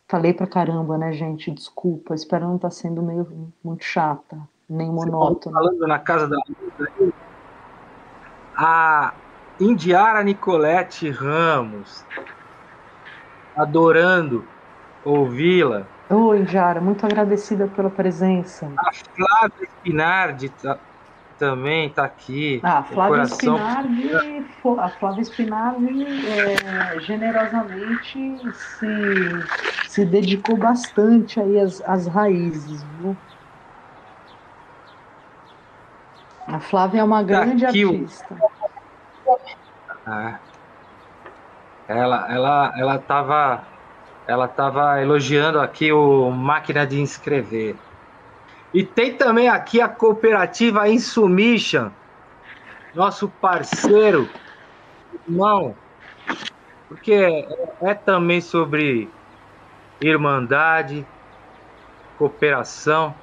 [0.08, 1.50] falei pra caramba né gente?
[1.50, 4.38] Desculpa espero não estar tá sendo meio muito chata
[4.68, 5.56] nem monótona.
[5.56, 6.36] falando na casa da
[8.56, 9.12] a
[9.60, 12.04] Indiara Nicolete Ramos.
[13.54, 14.44] Adorando
[15.04, 15.86] ouvi-la.
[16.10, 18.70] Oi, Jara, muito agradecida pela presença.
[18.78, 20.78] A Flávia Spinardi tá,
[21.38, 22.60] também está aqui.
[22.62, 24.10] Ah, Flávia Spinardi,
[24.78, 33.16] a Flávia Spinardi é, generosamente se, se dedicou bastante aí às, às raízes, viu?
[36.46, 38.34] A Flávia é uma grande aqui artista.
[39.26, 39.38] O...
[40.06, 40.38] Ah.
[41.88, 43.64] Ela, ela, ela estava
[44.26, 47.76] ela tava elogiando aqui o máquina de inscrever.
[48.76, 51.90] E tem também aqui a cooperativa Insubmission,
[52.94, 54.28] nosso parceiro,
[55.26, 55.74] irmão,
[56.86, 57.48] porque é,
[57.80, 59.08] é também sobre
[59.98, 61.06] irmandade,
[62.18, 63.14] cooperação.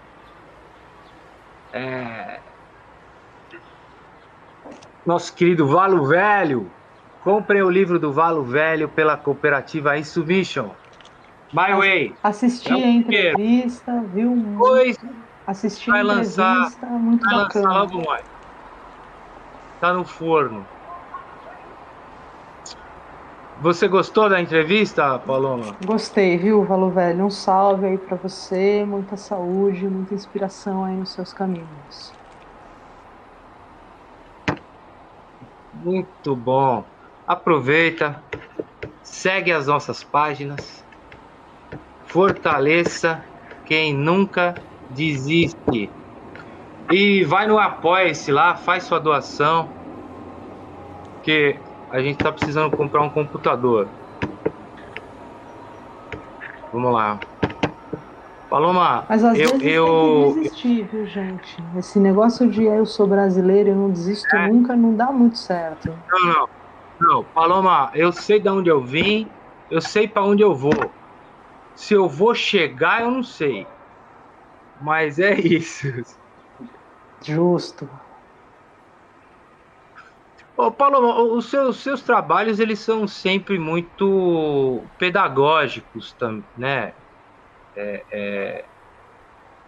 [1.71, 2.39] É...
[5.05, 6.67] Nosso querido Valo Velho,
[7.23, 10.71] comprem o livro do Valo Velho pela cooperativa Insubmission.
[11.53, 12.15] My Way.
[12.23, 14.35] Assisti é a entrevista, viu?
[14.57, 14.97] Pois
[15.45, 16.69] Assisti vai lançar,
[16.99, 17.67] muito vai bacana.
[17.67, 18.25] lançar logo mais.
[19.79, 20.65] Tá no forno.
[23.61, 25.77] Você gostou da entrevista, Paloma?
[25.85, 27.25] Gostei, viu, Valo Velho?
[27.25, 32.13] Um salve aí para você, muita saúde, muita inspiração aí nos seus caminhos.
[35.73, 36.85] Muito bom.
[37.27, 38.23] Aproveita,
[39.01, 40.83] segue as nossas páginas,
[42.05, 43.23] fortaleça
[43.65, 44.55] quem nunca
[44.93, 45.89] desiste.
[46.91, 49.69] E vai no Apoia-se lá, faz sua doação,
[51.23, 51.55] que
[51.91, 53.87] a gente tá precisando comprar um computador.
[56.71, 57.19] Vamos lá.
[58.49, 61.57] Paloma, Mas às eu, vezes eu, tem que desistir, viu, gente?
[61.75, 64.47] Esse negócio de eu sou brasileiro, eu não desisto É.
[64.47, 65.91] nunca, não dá muito certo.
[66.11, 66.47] Não, não.
[66.99, 69.27] Não, Paloma, eu sei de onde eu vim,
[69.69, 70.73] eu sei para onde eu vou.
[71.75, 73.67] Se eu vou chegar, eu não sei.
[74.81, 75.87] Mas é isso.
[77.21, 77.89] Justo.
[80.55, 86.15] Ô, Paloma, os seus, seus trabalhos, eles são sempre muito pedagógicos,
[86.55, 86.93] né?
[87.75, 88.65] É, é,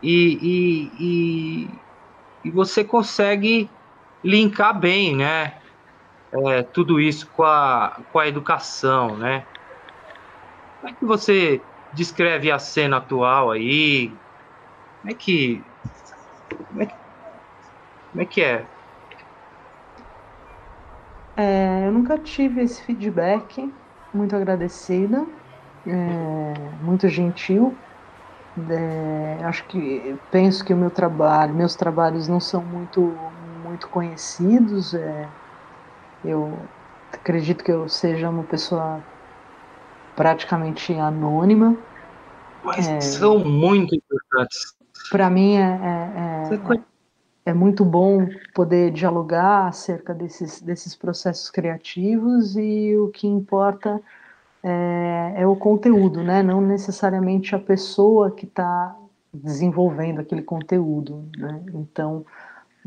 [0.01, 1.69] e, e, e,
[2.43, 3.69] e você consegue
[4.23, 5.59] linkar bem, né?
[6.47, 9.45] É, tudo isso com a, com a educação, né?
[10.81, 11.61] Como é que você
[11.93, 14.11] descreve a cena atual aí?
[15.05, 15.63] Como é que.
[16.67, 16.95] Como é que,
[18.11, 18.67] como é, que é?
[21.37, 23.71] É, eu nunca tive esse feedback,
[24.11, 25.23] muito agradecida,
[25.85, 25.91] é,
[26.79, 27.79] muito gentil.
[28.71, 33.31] É, acho que penso que o meu trabalho, meus trabalhos não são muito
[33.61, 34.93] muito conhecidos.
[34.95, 35.33] é,
[36.23, 36.71] eu
[37.11, 39.05] acredito que eu seja uma pessoa
[40.15, 41.77] praticamente anônima.
[42.63, 43.01] Mas É.
[43.01, 44.73] são muito importantes.
[45.09, 52.55] Para mim é, é, é, é muito bom poder dialogar acerca desses, desses processos criativos
[52.55, 54.01] e o que importa
[54.63, 56.41] é, é o conteúdo, né?
[56.41, 58.95] Não necessariamente a pessoa que está
[59.31, 61.61] desenvolvendo aquele conteúdo, né?
[61.73, 62.25] Então,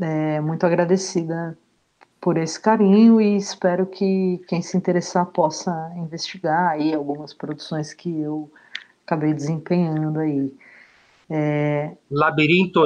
[0.01, 1.57] é, muito agradecida
[2.19, 8.19] por esse carinho e espero que quem se interessar possa investigar aí algumas produções que
[8.19, 8.51] eu
[9.05, 10.53] acabei desempenhando aí.
[11.29, 12.85] É, Labirinto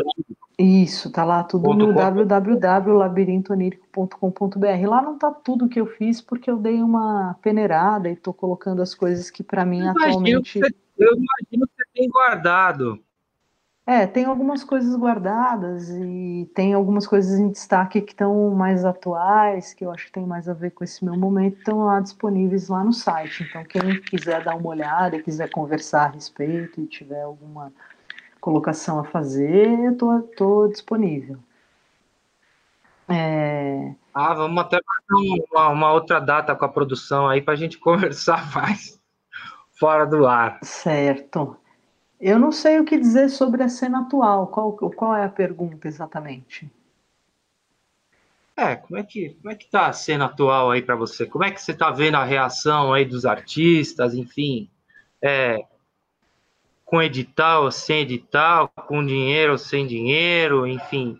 [0.57, 1.99] isso, tá lá tudo Ponto no com.
[1.99, 4.87] www.labirintonírico.com.br.
[4.87, 8.81] Lá não tá tudo que eu fiz porque eu dei uma peneirada e tô colocando
[8.81, 12.99] as coisas que para mim Eu imagino, atualmente você, eu imagino que você tem guardado.
[13.85, 19.73] É, tem algumas coisas guardadas e tem algumas coisas em destaque que estão mais atuais,
[19.73, 22.69] que eu acho que tem mais a ver com esse meu momento, estão lá disponíveis
[22.69, 23.43] lá no site.
[23.43, 27.73] Então, quem quiser dar uma olhada, quiser conversar a respeito e tiver alguma
[28.43, 31.39] colocação a fazer, eu tô, tô disponível.
[33.07, 37.57] É, Ah, vamos até marcar uma, uma outra data com a produção aí para a
[37.57, 38.99] gente conversar mais
[39.79, 40.59] fora do ar.
[40.61, 41.55] certo.
[42.19, 44.47] Eu não sei o que dizer sobre a cena atual.
[44.47, 46.69] Qual, qual é a pergunta exatamente?
[48.57, 51.25] É, como é que como é que tá a cena atual aí para você?
[51.25, 54.69] Como é que você tá vendo a reação aí dos artistas, enfim,
[55.21, 55.65] é,
[56.93, 61.19] com edital, sem edital, com dinheiro ou sem dinheiro, enfim,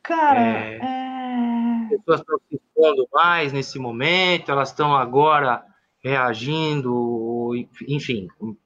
[0.00, 0.78] Cara, É.
[0.80, 1.82] é...
[1.82, 5.64] as pessoas estão se expondo mais nesse momento, elas estão agora
[6.04, 7.52] reagindo,
[7.88, 8.56] enfim, como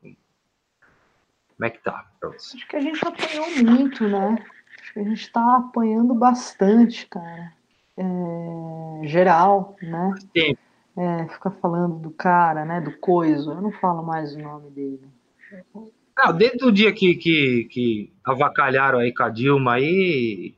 [1.63, 2.05] é que tá?
[2.23, 4.45] Acho que a gente apanhou muito, né?
[4.79, 7.51] Acho que a gente tá apanhando bastante, cara.
[7.97, 10.15] É, Geral, né?
[10.35, 10.72] Tempo.
[10.97, 12.81] É, ficar falando do cara, né?
[12.81, 13.51] Do coiso.
[13.51, 15.01] Eu não falo mais o nome dele.
[16.19, 20.55] Não, desde o dia que, que, que avacalharam aí com a Dilma, aí.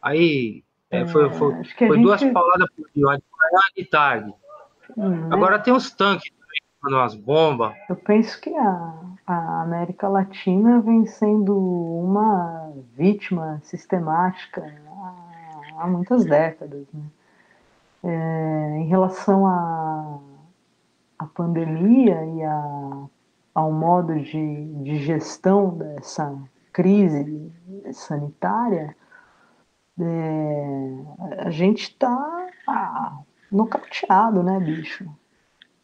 [0.00, 0.62] Aí.
[0.88, 2.02] É, foi foi, foi gente...
[2.02, 4.34] duas pauladas por dia, de manhã e de tarde.
[4.96, 7.74] Hum, Agora tem os tanques também, umas bombas.
[7.88, 8.94] Eu penso que a,
[9.26, 16.86] a América Latina vem sendo uma vítima sistemática há, há muitas décadas.
[16.94, 17.02] Né?
[18.06, 20.20] É, em relação à
[21.18, 23.08] a, a pandemia e a
[23.56, 26.30] ao modo de, de gestão dessa
[26.74, 27.50] crise
[27.90, 28.94] sanitária,
[29.98, 30.98] é,
[31.38, 33.18] a gente está ah,
[33.50, 35.06] nocauteado, né, bicho?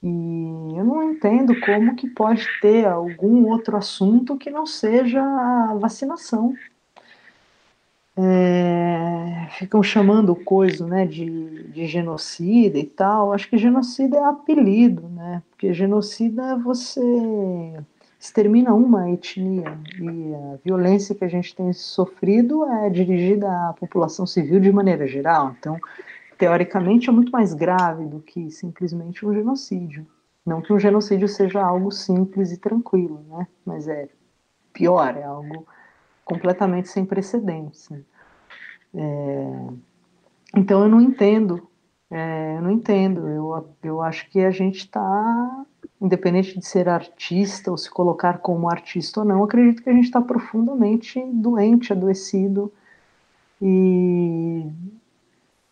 [0.02, 5.74] E eu não entendo como que pode ter algum outro assunto que não seja a
[5.80, 6.52] vacinação
[8.16, 13.32] é, ficam chamando coisa né, de, de genocida e tal.
[13.32, 15.42] Acho que genocida é apelido, né?
[15.50, 17.02] Porque genocida é você
[18.18, 24.26] extermina uma etnia e a violência que a gente tem sofrido é dirigida à população
[24.26, 25.56] civil de maneira geral.
[25.58, 25.76] Então,
[26.38, 30.06] teoricamente, é muito mais grave do que simplesmente um genocídio.
[30.44, 33.46] Não que um genocídio seja algo simples e tranquilo, né?
[33.64, 34.08] Mas é
[34.72, 35.66] pior, é algo
[36.24, 37.88] completamente sem precedentes.
[37.90, 38.02] Né?
[38.94, 39.66] É,
[40.56, 41.68] então eu não entendo,
[42.10, 43.28] é, eu não entendo.
[43.28, 45.64] Eu, eu acho que a gente está,
[46.00, 50.04] independente de ser artista ou se colocar como artista ou não, acredito que a gente
[50.04, 52.72] está profundamente doente, adoecido
[53.60, 54.66] e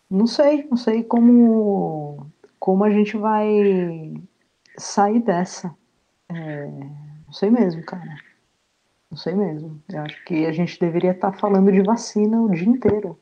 [0.09, 2.25] não sei, não sei como
[2.61, 4.13] como a gente vai
[4.77, 5.75] sair dessa.
[6.29, 6.67] É,
[7.25, 8.30] não sei mesmo, cara.
[9.11, 9.81] Não sei mesmo.
[9.89, 13.19] Eu acho que a gente deveria estar tá falando de vacina o dia inteiro.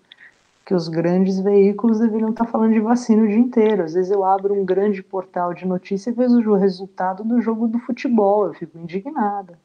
[0.63, 3.83] Que os grandes veículos deveriam estar tá falando de vacina o dia inteiro.
[3.83, 7.67] Às vezes eu abro um grande portal de notícia e vejo o resultado do jogo
[7.67, 8.45] do futebol.
[8.45, 9.57] Eu fico indignada.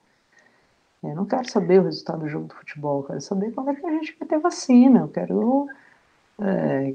[1.02, 3.00] Eu não quero saber o resultado do jogo do futebol.
[3.00, 5.00] Eu quero saber quando é que a gente vai ter vacina.
[5.00, 5.68] Eu quero
[6.40, 6.94] é,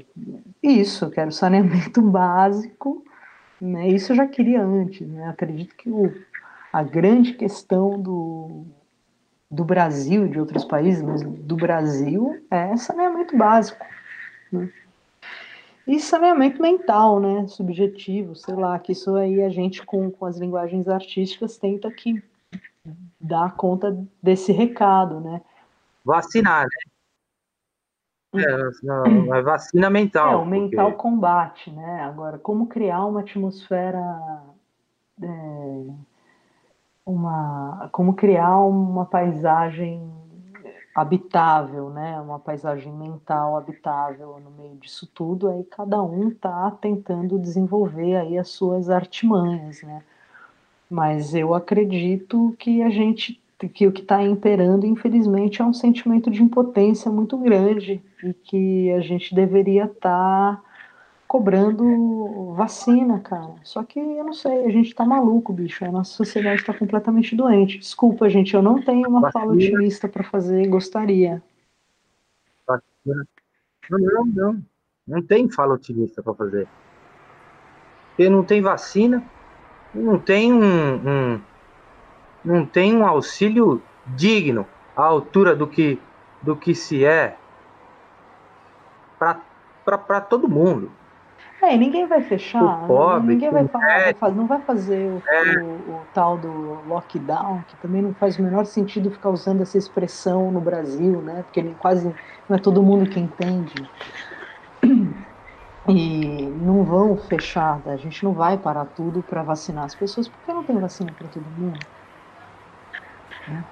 [0.60, 1.04] isso.
[1.04, 3.04] Eu quero saneamento básico.
[3.60, 3.90] Né?
[3.90, 5.06] Isso eu já queria antes.
[5.06, 5.28] Né?
[5.28, 6.12] Acredito que o,
[6.72, 8.66] a grande questão do
[9.50, 13.84] do Brasil e de outros países, mas do Brasil é saneamento básico.
[14.52, 14.70] Né?
[15.86, 17.46] E saneamento mental, né?
[17.48, 22.22] Subjetivo, sei lá, que isso aí a gente com, com as linguagens artísticas tenta que
[23.20, 25.42] dar conta desse recado, né?
[26.04, 26.90] Vacinar, né?
[28.32, 30.32] É, é vacina mental.
[30.32, 31.02] É, o mental porque...
[31.02, 32.02] combate, né?
[32.02, 34.00] Agora, como criar uma atmosfera
[35.20, 35.86] é,
[37.10, 40.02] uma como criar uma paisagem
[40.94, 42.20] habitável, né?
[42.20, 45.48] Uma paisagem mental habitável no meio disso tudo.
[45.48, 50.02] Aí cada um está tentando desenvolver aí as suas artimanhas, né?
[50.90, 53.40] Mas eu acredito que a gente
[53.74, 58.90] que o que está imperando, infelizmente, é um sentimento de impotência muito grande e que
[58.92, 60.62] a gente deveria estar tá
[61.30, 63.54] cobrando vacina, cara.
[63.62, 65.84] Só que eu não sei, a gente tá maluco, bicho.
[65.84, 67.78] A nossa sociedade tá completamente doente.
[67.78, 69.44] Desculpa, gente, eu não tenho uma vacina.
[69.44, 71.40] fala otimista para fazer, gostaria.
[72.66, 73.28] Vacina.
[73.88, 74.62] Não, não, não.
[75.06, 76.66] Não tem fala otimista para fazer.
[78.08, 79.22] Porque não tem vacina,
[79.94, 81.40] não tem um, um,
[82.44, 83.80] não tem um auxílio
[84.16, 84.66] digno
[84.96, 85.96] à altura do que
[86.42, 87.36] do que se é
[89.84, 90.90] para todo mundo.
[91.62, 95.58] É, ninguém vai fechar, o pobre, ninguém vai, vai, não vai fazer o, é.
[95.58, 96.48] o, o, tal do
[96.88, 101.42] lockdown, que também não faz o menor sentido ficar usando essa expressão no Brasil, né?
[101.42, 102.14] Porque nem quase
[102.48, 103.74] não é todo mundo que entende.
[105.88, 110.52] E não vão fechar, a gente não vai parar tudo para vacinar as pessoas, porque
[110.52, 111.78] não tem vacina para todo mundo.
[113.48, 113.64] Né?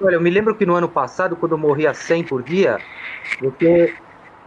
[0.00, 2.78] Olha, eu me lembro que no ano passado, quando eu morria 100 por dia,
[3.40, 3.94] você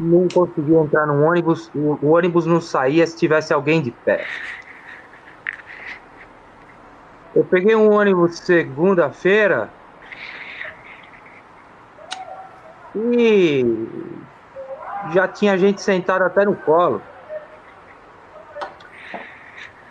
[0.02, 4.26] não conseguia entrar no ônibus, o, o ônibus não saía se tivesse alguém de pé.
[7.36, 9.70] Eu peguei um ônibus segunda-feira
[12.96, 13.64] e
[15.14, 17.02] já tinha gente sentada até no colo.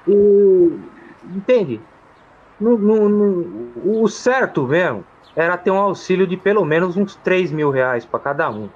[0.09, 0.81] E,
[1.37, 1.81] entende?
[2.61, 5.05] No, no, no, o certo mesmo
[5.37, 8.69] era ter um auxílio de pelo menos uns 3 mil reais para cada um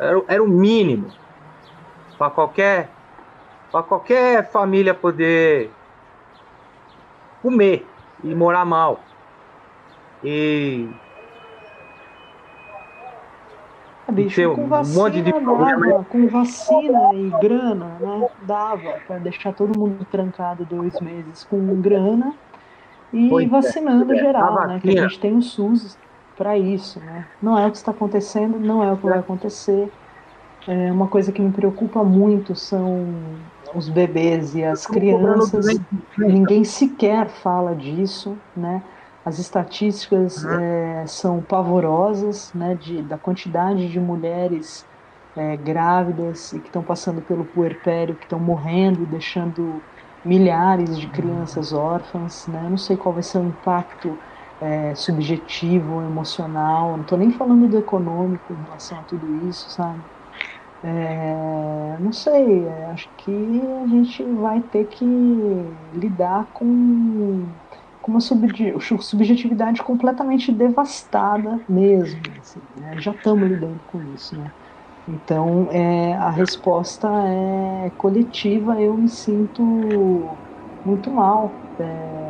[0.00, 1.08] era, era o mínimo
[2.16, 2.88] para qualquer
[3.70, 5.70] para qualquer família poder
[7.40, 7.86] comer
[8.24, 9.00] e morar mal.
[10.24, 10.88] E
[14.10, 18.28] bicho, com vacina, um monte de dava, com vacina e grana, né?
[18.42, 22.34] Dava para deixar todo mundo trancado dois meses com grana
[23.12, 23.48] e pois é.
[23.48, 24.16] vacinando é.
[24.16, 24.80] geral, né?
[24.82, 25.96] Que a gente tem o SUS
[26.40, 27.26] para isso, né?
[27.42, 29.92] Não é o que está acontecendo, não é o que vai acontecer.
[30.66, 33.06] É uma coisa que me preocupa muito são
[33.74, 35.66] os bebês e as crianças.
[36.16, 38.82] Ninguém sequer fala disso, né?
[39.22, 40.58] As estatísticas uhum.
[40.58, 42.74] é, são pavorosas, né?
[42.74, 44.86] De, da quantidade de mulheres
[45.36, 49.82] é, grávidas e que estão passando pelo puerpério, que estão morrendo, deixando
[50.24, 52.62] milhares de crianças órfãs, né?
[52.64, 54.16] Eu não sei qual vai ser o impacto
[54.60, 56.92] é, subjetivo, emocional.
[56.96, 60.04] Não estou nem falando do econômico em relação a tudo isso, sabe?
[60.82, 65.04] É, não sei, é, acho que a gente vai ter que
[65.92, 67.54] lidar com,
[68.00, 72.38] com uma subjetividade completamente devastada mesmo.
[72.40, 72.98] Assim, né?
[72.98, 74.52] Já estamos lidando com isso, né?
[75.06, 80.40] Então, é, a resposta é coletiva, eu me sinto
[80.84, 82.29] muito mal é,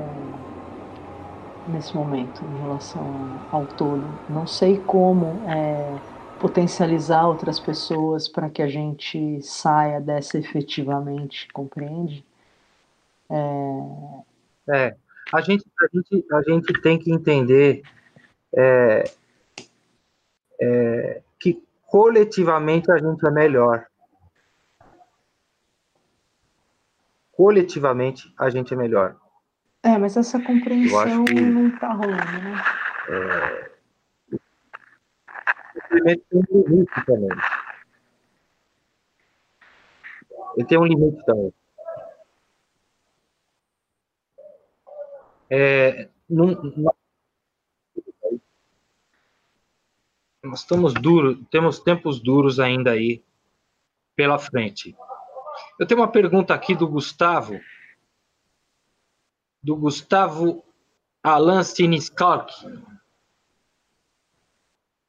[1.71, 4.05] nesse momento em relação ao todo.
[4.29, 5.99] Não sei como é,
[6.41, 12.25] potencializar outras pessoas para que a gente saia dessa efetivamente, compreende?
[13.29, 14.97] É, é
[15.33, 17.83] a, gente, a, gente, a gente tem que entender
[18.57, 19.05] é,
[20.61, 23.87] é, que coletivamente a gente é melhor.
[27.33, 29.20] Coletivamente a gente é melhor.
[29.83, 31.41] É, mas essa compreensão que...
[31.41, 32.63] não está rolando, né?
[33.09, 33.71] É,
[35.91, 37.39] simplesmente tem um limite também.
[40.57, 41.55] Ele tem um limite também.
[45.49, 46.55] É, nós
[50.55, 53.25] estamos duros, temos tempos duros ainda aí
[54.15, 54.97] pela frente.
[55.79, 57.61] Eu tenho uma pergunta aqui do Gustavo,
[59.63, 60.65] do Gustavo
[61.23, 62.53] Alan Siniskalk.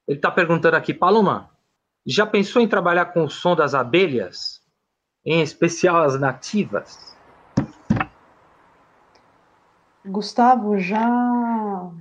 [0.08, 1.50] Ele está perguntando aqui, Paloma,
[2.06, 4.62] já pensou em trabalhar com o som das abelhas?
[5.24, 7.16] Em especial as nativas?
[10.04, 11.92] Gustavo, já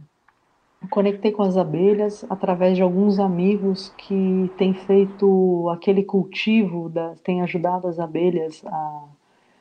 [0.89, 7.43] conectei com as abelhas através de alguns amigos que têm feito aquele cultivo, da, têm
[7.43, 9.09] ajudado as abelhas a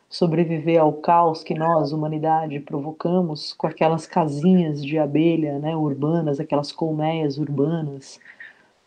[0.09, 6.71] sobreviver ao caos que nós, humanidade, provocamos com aquelas casinhas de abelha, né, urbanas, aquelas
[6.71, 8.19] colmeias urbanas,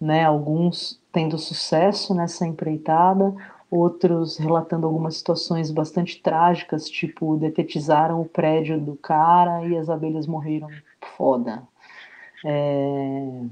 [0.01, 3.33] né, alguns tendo sucesso nessa empreitada,
[3.71, 10.27] outros relatando algumas situações bastante trágicas, tipo detetizaram o prédio do cara e as abelhas
[10.27, 10.69] morreram
[11.17, 11.63] foda.
[12.45, 13.45] É...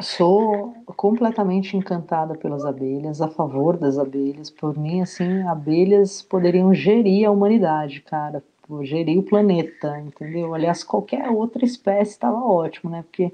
[0.00, 4.50] Sou completamente encantada pelas abelhas, a favor das abelhas.
[4.50, 8.44] Por mim, assim, abelhas poderiam gerir a humanidade, cara,
[8.82, 10.54] gerir o planeta, entendeu?
[10.54, 13.02] Aliás, qualquer outra espécie estava ótimo, né?
[13.02, 13.32] Porque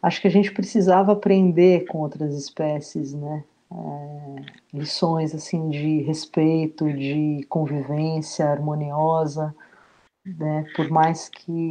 [0.00, 3.42] acho que a gente precisava aprender com outras espécies, né?
[3.72, 9.52] É, lições assim de respeito, de convivência harmoniosa,
[10.24, 10.64] né?
[10.76, 11.70] Por mais que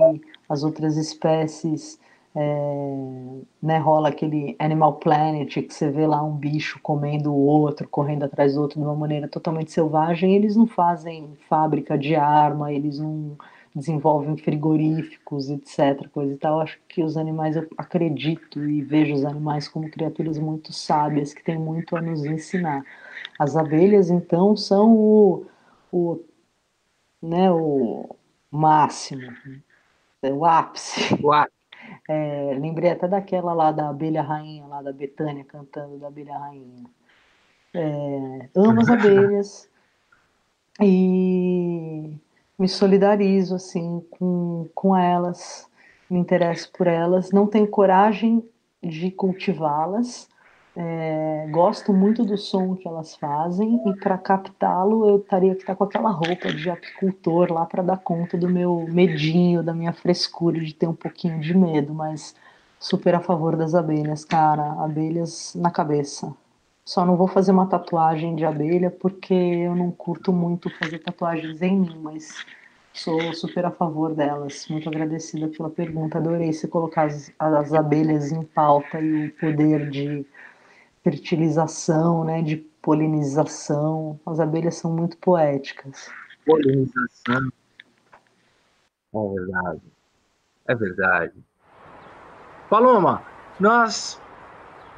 [0.49, 1.97] as outras espécies
[2.35, 7.87] é, né, rola aquele Animal Planet que você vê lá um bicho comendo o outro,
[7.87, 10.35] correndo atrás do outro de uma maneira totalmente selvagem.
[10.35, 13.37] Eles não fazem fábrica de arma, eles não
[13.75, 16.07] desenvolvem frigoríficos, etc.
[16.09, 16.61] Coisa e tal.
[16.61, 21.43] Acho que os animais, eu acredito e vejo os animais como criaturas muito sábias que
[21.43, 22.83] têm muito a nos ensinar.
[23.39, 25.45] As abelhas, então, são o,
[25.91, 26.19] o,
[27.21, 28.15] né, o
[28.49, 29.31] máximo,
[30.23, 31.15] o ápice.
[31.21, 31.60] O ápice.
[32.07, 36.85] É, lembrei até daquela lá da abelha rainha, lá da Betânia cantando da abelha rainha.
[37.73, 39.69] É, amo as abelhas
[40.81, 42.17] e
[42.57, 45.69] me solidarizo assim com, com elas,
[46.09, 48.43] me interesso por elas, não tenho coragem
[48.83, 50.27] de cultivá-las,
[50.75, 55.75] é, gosto muito do som que elas fazem e para captá-lo eu teria que estar
[55.75, 60.59] com aquela roupa de apicultor lá para dar conta do meu medinho, da minha frescura
[60.61, 62.33] de ter um pouquinho de medo, mas
[62.79, 66.33] super a favor das abelhas, cara, abelhas na cabeça.
[66.85, 71.61] Só não vou fazer uma tatuagem de abelha porque eu não curto muito fazer tatuagens
[71.61, 72.45] em mim, mas
[72.93, 74.67] sou super a favor delas.
[74.69, 76.17] Muito agradecida pela pergunta.
[76.17, 80.25] Adorei você colocar as, as abelhas em pauta e o poder de
[81.03, 84.19] fertilização, né, de polinização.
[84.25, 86.09] As abelhas são muito poéticas.
[86.45, 87.51] Polinização.
[89.13, 89.81] É verdade.
[90.67, 91.33] É verdade.
[92.69, 93.21] Paloma,
[93.59, 94.21] nós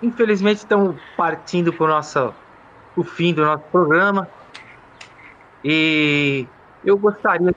[0.01, 2.33] infelizmente estamos partindo para o nosso
[2.95, 4.27] o fim do nosso programa.
[5.63, 6.45] E
[6.83, 7.55] eu gostaria.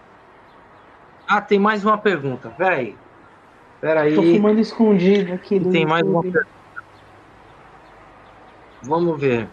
[1.28, 2.50] Ah, tem mais uma pergunta.
[2.50, 2.96] Peraí.
[3.80, 4.14] Peraí.
[4.14, 5.86] Tô fumando escondido aqui Tem YouTube.
[5.86, 6.55] mais uma pergunta.
[8.86, 9.48] Vamos ver.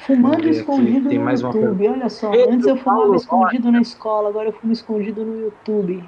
[0.00, 1.88] Fumando escondido tem no mais uma YouTube.
[1.88, 6.04] Olha só, antes eu fumava Paulo escondido na escola, agora eu fumo escondido no YouTube.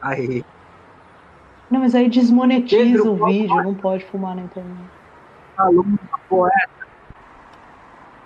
[0.00, 0.44] Aí.
[1.70, 4.78] Não, mas aí desmonetiza Pedro o Paulo vídeo, não pode fumar na internet.
[5.56, 6.86] Aluna poeta.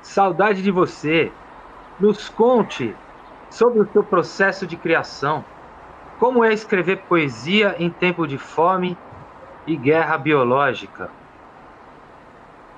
[0.03, 1.33] Saudade de você.
[1.99, 2.95] Nos conte
[3.49, 5.45] sobre o seu processo de criação.
[6.19, 8.97] Como é escrever poesia em tempo de fome
[9.67, 11.11] e guerra biológica?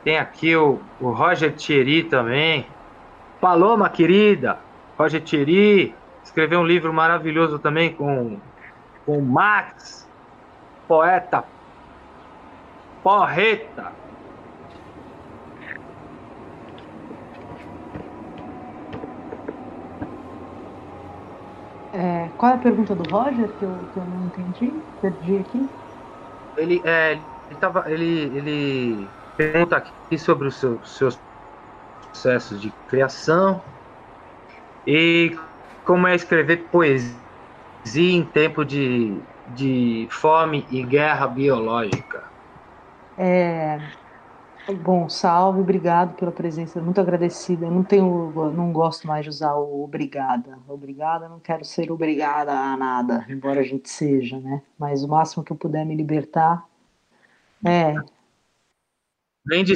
[0.05, 2.77] Tem aqui o, o Roger Thierry também.
[3.41, 4.65] Paloma, querida.
[4.99, 8.41] Roger Thierry escreveu um livro maravilhoso também com,
[9.07, 10.11] com Max,
[10.87, 11.45] poeta
[13.05, 13.97] porreta.
[21.93, 24.83] É, qual é a pergunta do Roger que eu, que eu não entendi?
[25.01, 25.71] Perdi aqui.
[26.57, 27.13] Ele, é,
[27.49, 31.21] ele, tava, ele, ele pergunta aqui sobre os seus, seus
[32.11, 33.63] processos de criação
[34.87, 35.37] e
[35.85, 37.19] como é escrever poesia
[37.97, 42.25] em tempo de, de fome e guerra biológica.
[43.17, 43.79] É,
[44.73, 47.67] bom, salve, obrigado pela presença, muito agradecida.
[47.67, 50.59] Eu não tenho, não gosto mais de usar o obrigada.
[50.67, 54.63] Obrigada, não quero ser obrigada a nada, embora a gente seja, né?
[54.79, 56.67] Mas o máximo que eu puder me libertar.
[57.67, 57.95] É,
[59.47, 59.75] Nem de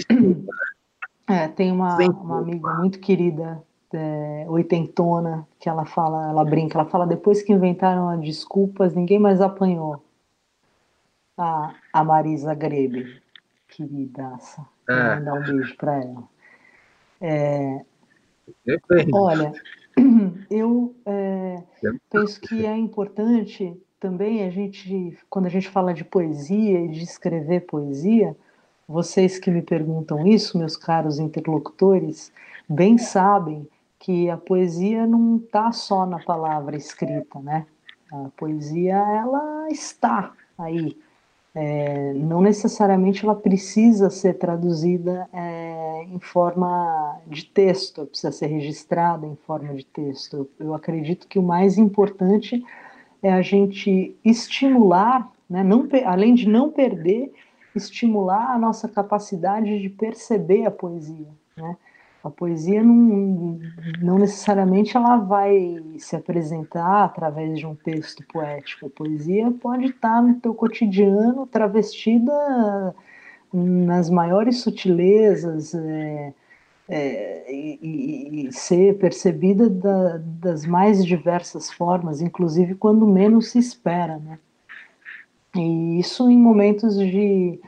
[1.28, 3.62] é tem uma, Sem uma amiga muito querida,
[3.92, 9.18] é, oitentona, que ela fala, ela brinca, ela fala, depois que inventaram as desculpas, ninguém
[9.18, 10.02] mais apanhou.
[11.36, 13.20] A, a Marisa Grebe,
[13.68, 14.66] queridaça.
[14.86, 15.16] Vou É.
[15.16, 16.24] mandar um beijo para ela.
[17.20, 17.84] É.
[19.12, 19.52] Olha,
[20.50, 21.62] eu é,
[22.10, 27.02] penso que é importante também a gente, quando a gente fala de poesia e de
[27.02, 28.34] escrever poesia,
[28.88, 32.32] vocês que me perguntam isso, meus caros interlocutores,
[32.66, 33.68] bem sabem
[33.98, 37.66] que a poesia não está só na palavra escrita, né?
[38.10, 40.96] A poesia, ela está aí.
[41.54, 49.26] É, não necessariamente ela precisa ser traduzida é, em forma de texto, precisa ser registrada
[49.26, 50.48] em forma de texto.
[50.58, 52.64] Eu, acredito que o mais importante
[53.22, 57.32] é a gente estimular, né, não, além de não perder,
[57.78, 61.28] estimular a nossa capacidade de perceber a poesia.
[61.56, 61.76] Né?
[62.22, 63.58] A poesia não,
[64.02, 68.86] não necessariamente ela vai se apresentar através de um texto poético.
[68.86, 72.32] A poesia pode estar no teu cotidiano, travestida
[73.52, 76.34] nas maiores sutilezas é,
[76.88, 84.18] é, e, e- ser percebida da- das mais diversas formas, inclusive quando menos se espera,
[84.18, 84.38] né?
[85.56, 87.60] E isso em momentos de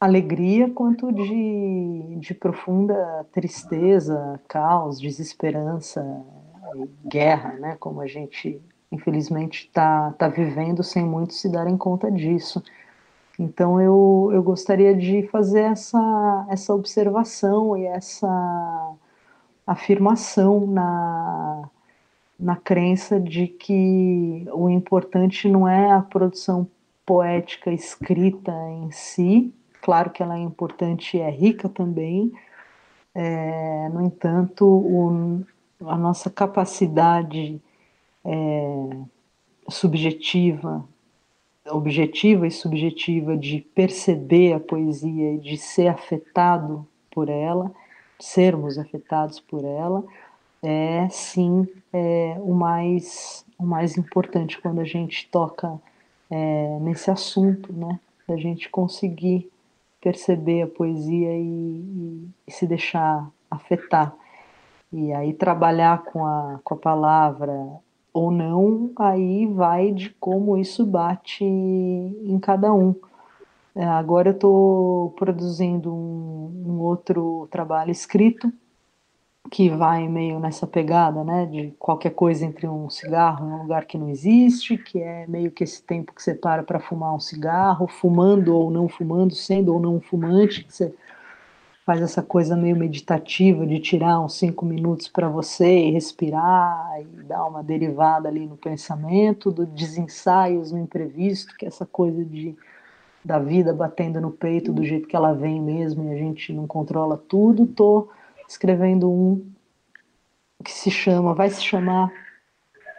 [0.00, 6.02] alegria quanto de, de profunda tristeza, caos, desesperança,
[7.04, 7.76] guerra, né?
[7.78, 8.60] Como a gente
[8.90, 12.62] infelizmente está tá vivendo sem muitos se darem conta disso.
[13.38, 18.92] Então eu, eu gostaria de fazer essa, essa observação e essa
[19.66, 21.68] afirmação na,
[22.38, 26.66] na crença de que o importante não é a produção
[27.10, 29.52] poética escrita em si,
[29.82, 32.30] claro que ela é importante e é rica também,
[33.12, 35.44] é, no entanto, o,
[35.88, 37.60] a nossa capacidade
[38.24, 38.90] é,
[39.68, 40.84] subjetiva
[41.68, 47.72] objetiva e subjetiva de perceber a poesia e de ser afetado por ela,
[48.20, 50.04] sermos afetados por ela,
[50.62, 55.80] é sim é, o, mais, o mais importante quando a gente toca
[56.30, 57.98] é, nesse assunto, né?
[58.28, 59.50] A gente conseguir
[60.00, 64.14] perceber a poesia e, e, e se deixar afetar.
[64.92, 67.52] E aí trabalhar com a, com a palavra
[68.12, 72.94] ou não, aí vai de como isso bate em cada um.
[73.74, 78.52] É, agora eu estou produzindo um, um, outro trabalho escrito
[79.48, 83.84] que vai meio nessa pegada, né, de qualquer coisa entre um cigarro e um lugar
[83.86, 87.20] que não existe, que é meio que esse tempo que você para para fumar um
[87.20, 90.94] cigarro, fumando ou não fumando, sendo ou não fumante, que você
[91.86, 97.04] faz essa coisa meio meditativa de tirar uns cinco minutos para você e respirar e
[97.24, 102.56] dar uma derivada ali no pensamento, do desensaios no imprevisto, que é essa coisa de
[103.22, 106.66] da vida batendo no peito do jeito que ela vem mesmo e a gente não
[106.66, 108.08] controla tudo, tô
[108.50, 109.48] escrevendo um
[110.64, 112.12] que se chama, vai se chamar,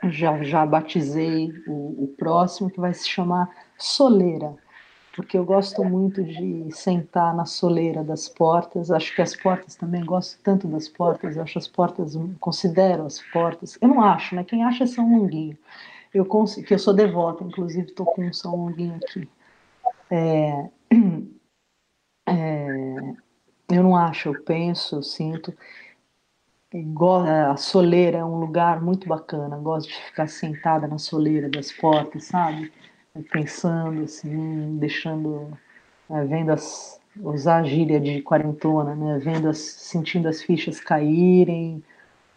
[0.06, 4.56] já, já batizei o, o próximo, que vai se chamar Soleira,
[5.14, 10.06] porque eu gosto muito de sentar na soleira das portas, acho que as portas também,
[10.06, 14.64] gosto tanto das portas, acho as portas, considero as portas, eu não acho, né, quem
[14.64, 15.58] acha é São Longuinho,
[16.14, 19.30] eu, que eu sou devota, inclusive estou com um São Longuinho aqui,
[20.10, 20.70] é,
[22.26, 23.16] é,
[23.76, 25.54] eu não acho, eu penso, eu sinto.
[27.50, 29.58] A soleira é um lugar muito bacana.
[29.58, 32.72] Gosto de ficar sentada na soleira das portas, sabe?
[33.32, 35.58] Pensando, assim, deixando,
[36.10, 39.20] é, vendo as, usar a gíria de quarentona, né?
[39.20, 41.84] Vendo as, sentindo as fichas caírem,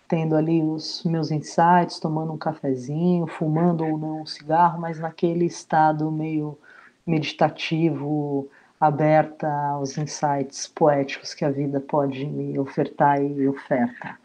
[0.09, 5.45] tendo ali os meus insights, tomando um cafezinho, fumando ou não um cigarro, mas naquele
[5.45, 6.59] estado meio
[7.07, 8.49] meditativo,
[8.81, 14.19] aberta aos insights poéticos que a vida pode me ofertar e oferta.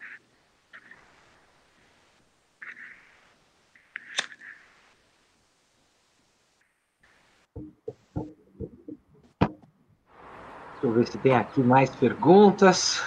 [10.82, 13.04] Deixa eu ver se tem aqui mais perguntas.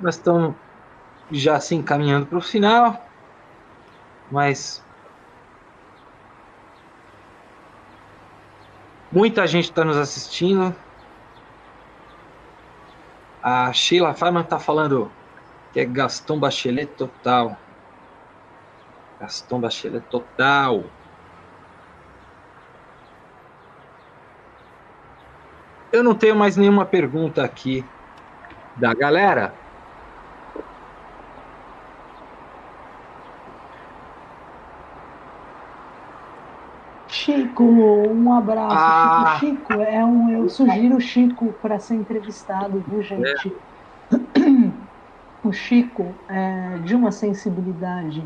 [0.00, 0.54] Nós estamos
[1.30, 3.04] já se encaminhando para o final,
[4.30, 4.85] mas
[9.12, 10.74] Muita gente está nos assistindo.
[13.42, 15.10] A Sheila Farman está falando
[15.72, 17.56] que é Gaston Bachelet total.
[19.20, 20.84] Gaston Bachelet total.
[25.92, 27.84] Eu não tenho mais nenhuma pergunta aqui
[28.76, 29.65] da galera.
[37.26, 38.76] Chico, um abraço.
[38.78, 39.36] Ah.
[39.40, 43.52] Chico, Chico, é um, eu sugiro o Chico para ser entrevistado, viu, gente?
[44.12, 44.76] É.
[45.42, 48.24] O Chico é de uma sensibilidade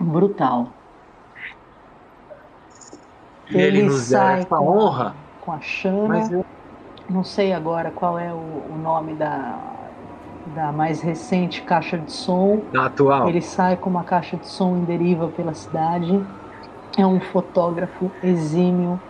[0.00, 0.70] brutal.
[3.50, 5.14] Ele, ele sai com, honra.
[5.40, 6.28] com a Xana.
[6.30, 6.44] Eu...
[7.08, 9.58] Não sei agora qual é o, o nome da,
[10.56, 12.62] da mais recente caixa de som.
[12.72, 13.28] Da atual.
[13.28, 16.20] Ele sai com uma caixa de som em deriva pela cidade
[16.98, 19.00] é um fotógrafo exímio,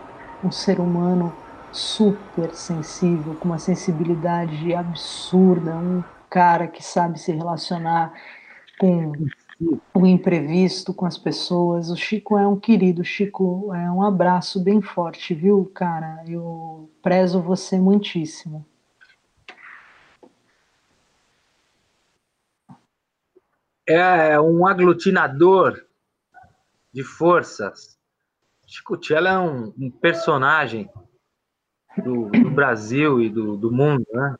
[0.43, 1.33] um ser humano
[1.71, 8.13] super sensível, com uma sensibilidade absurda, um cara que sabe se relacionar
[8.79, 9.11] com
[9.91, 11.89] o imprevisto, com as pessoas.
[11.89, 16.23] O Chico é um querido, Chico é um abraço bem forte, viu, cara?
[16.27, 18.63] Eu prezo você muitíssimo.
[23.87, 25.88] É um aglutinador
[26.93, 27.99] de forças.
[28.65, 30.89] Chico Cello é um, um personagem
[32.03, 34.35] do, do, Brasil e do, do mundo, né?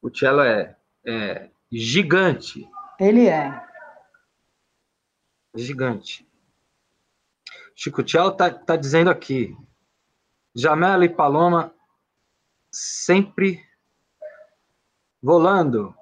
[0.00, 2.68] O Cello é, é gigante.
[3.00, 3.64] Ele é.
[5.54, 6.26] Gigante.
[7.74, 9.56] Chico Cello tá, tá dizendo aqui.
[10.54, 11.74] Jamela e Paloma
[12.70, 13.60] sempre
[15.22, 15.94] volando.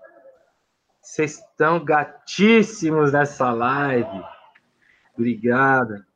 [1.01, 4.34] Vocês estão gatíssimos nessa live.
[5.17, 6.07] Obrigada.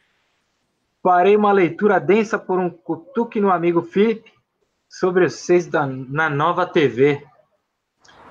[1.02, 4.32] Farei uma leitura densa por um cutuque no amigo Felipe
[4.88, 7.24] sobre vocês da, na nova TV.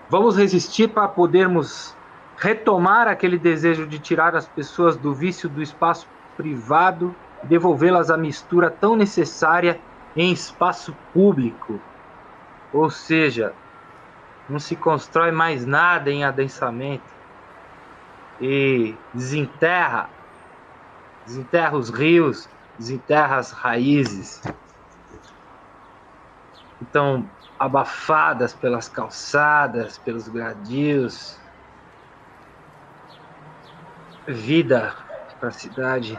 [0.09, 1.95] Vamos resistir para podermos
[2.37, 8.69] retomar aquele desejo de tirar as pessoas do vício do espaço privado, devolvê-las à mistura
[8.69, 9.79] tão necessária
[10.15, 11.79] em espaço público.
[12.73, 13.53] Ou seja,
[14.49, 17.15] não se constrói mais nada em adensamento
[18.39, 20.09] e desenterra
[21.27, 22.49] desenterra os rios,
[22.79, 24.41] desenterra as raízes.
[26.81, 27.29] Então,
[27.59, 31.37] abafadas pelas calçadas, pelos gradios.
[34.25, 34.95] Vida
[35.39, 36.17] para a cidade.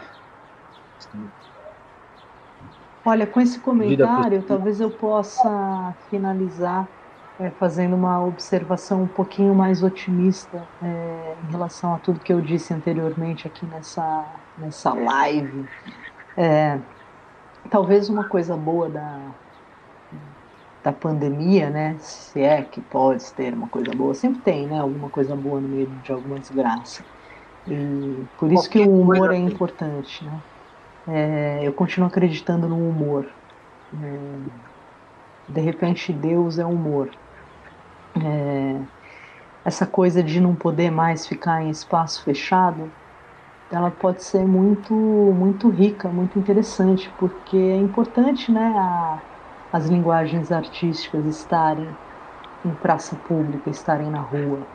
[3.03, 6.87] Olha, com esse comentário, talvez eu possa finalizar
[7.39, 12.41] é, fazendo uma observação um pouquinho mais otimista é, em relação a tudo que eu
[12.41, 14.25] disse anteriormente aqui nessa,
[14.59, 15.65] nessa live.
[16.37, 16.79] É,
[17.69, 19.19] talvez uma coisa boa da,
[20.83, 21.95] da pandemia, né?
[21.99, 24.79] Se é que pode ter uma coisa boa, sempre tem, né?
[24.79, 27.03] Alguma coisa boa no meio de alguma desgraça.
[27.67, 30.41] E por isso que o humor é importante, né?
[31.07, 33.27] É, eu continuo acreditando no humor.
[33.93, 34.39] É,
[35.47, 37.09] de repente, Deus é humor.
[38.15, 38.79] É,
[39.65, 42.91] essa coisa de não poder mais ficar em espaço fechado
[43.69, 44.93] ela pode ser muito,
[45.37, 49.23] muito rica, muito interessante, porque é importante, né, a,
[49.71, 51.97] as linguagens artísticas estarem
[52.63, 54.69] em praça pública, estarem na rua.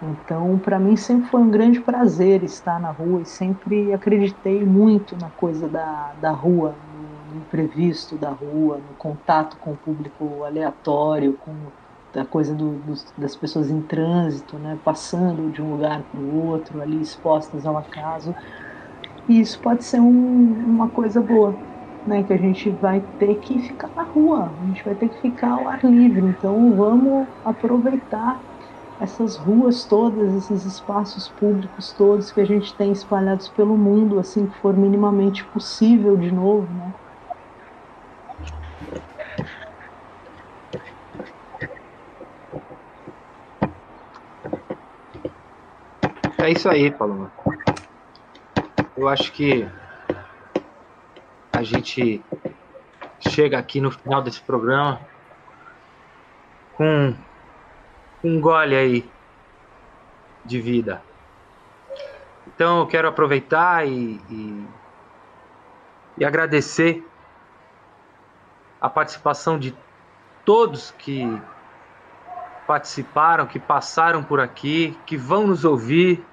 [0.00, 5.16] Então, para mim sempre foi um grande prazer estar na rua e sempre acreditei muito
[5.16, 10.44] na coisa da, da rua, no, no imprevisto da rua, no contato com o público
[10.44, 11.72] aleatório, com
[12.18, 12.82] a coisa do,
[13.16, 17.76] das pessoas em trânsito, né, passando de um lugar para o outro, ali expostas ao
[17.76, 18.36] acaso.
[19.28, 21.62] E isso pode ser um, uma coisa boa,
[22.06, 25.20] né, que a gente vai ter que ficar na rua, a gente vai ter que
[25.20, 26.26] ficar ao ar livre.
[26.26, 28.44] Então vamos aproveitar
[28.98, 34.48] essas ruas todas, esses espaços públicos todos que a gente tem espalhados pelo mundo, assim
[34.48, 36.94] que for minimamente possível de novo, né?
[46.40, 47.32] É isso aí, Paloma.
[48.96, 49.68] Eu acho que
[51.52, 52.24] a gente
[53.18, 55.00] chega aqui no final desse programa
[56.76, 57.12] com
[58.22, 59.10] um gole aí
[60.44, 61.02] de vida.
[62.46, 64.66] Então eu quero aproveitar e, e,
[66.18, 67.04] e agradecer
[68.80, 69.76] a participação de
[70.44, 71.26] todos que
[72.68, 76.24] participaram, que passaram por aqui, que vão nos ouvir,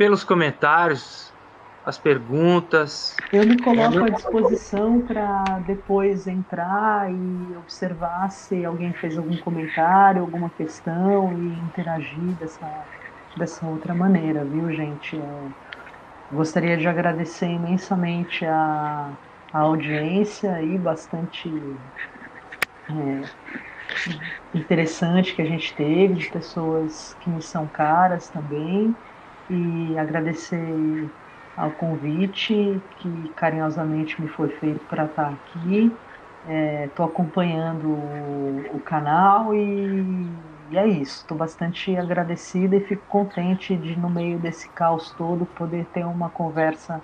[0.00, 1.30] pelos comentários,
[1.84, 3.14] as perguntas.
[3.30, 10.22] Eu me coloco à disposição para depois entrar e observar se alguém fez algum comentário,
[10.22, 12.66] alguma questão e interagir dessa,
[13.36, 15.16] dessa outra maneira, viu, gente?
[15.16, 15.52] Eu
[16.32, 19.10] gostaria de agradecer imensamente a,
[19.52, 21.52] a audiência aí, bastante
[22.88, 23.22] é,
[24.54, 28.96] interessante que a gente teve, de pessoas que me são caras também
[29.50, 31.10] e agradecer
[31.56, 35.92] ao convite que carinhosamente me foi feito para estar tá aqui.
[36.86, 40.26] Estou é, acompanhando o, o canal e,
[40.70, 41.18] e, é isso.
[41.22, 46.30] Estou bastante agradecida e fico contente de, no meio desse caos todo, poder ter uma
[46.30, 47.02] conversa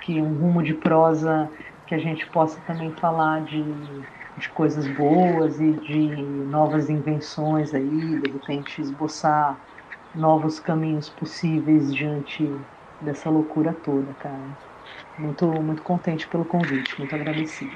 [0.00, 1.48] que um rumo de prosa
[1.86, 3.62] que a gente possa também falar de,
[4.36, 9.56] de coisas boas e de novas invenções aí, de repente esboçar
[10.14, 12.48] novos caminhos possíveis diante
[13.00, 14.58] dessa loucura toda, cara.
[15.18, 17.72] Muito, muito contente pelo convite, muito agradecido.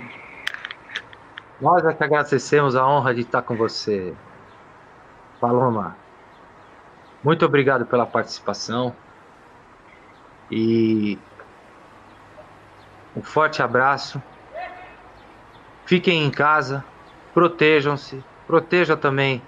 [1.61, 4.15] Nós é que agradecemos a honra de estar com você,
[5.41, 5.97] Paloma.
[7.23, 8.95] Muito obrigado pela participação
[10.51, 11.19] e
[13.17, 14.23] um forte abraço.
[15.85, 16.85] Fiquem em casa,
[17.35, 19.43] protejam-se, protejam também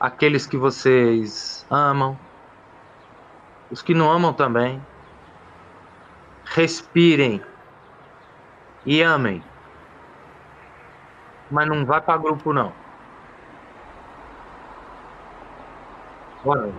[0.00, 2.18] aqueles que vocês amam,
[3.72, 4.80] os que não amam também.
[6.44, 7.42] Respirem
[8.84, 9.42] e amem.
[11.50, 12.72] Mas não vai para grupo não.
[16.44, 16.70] Bora.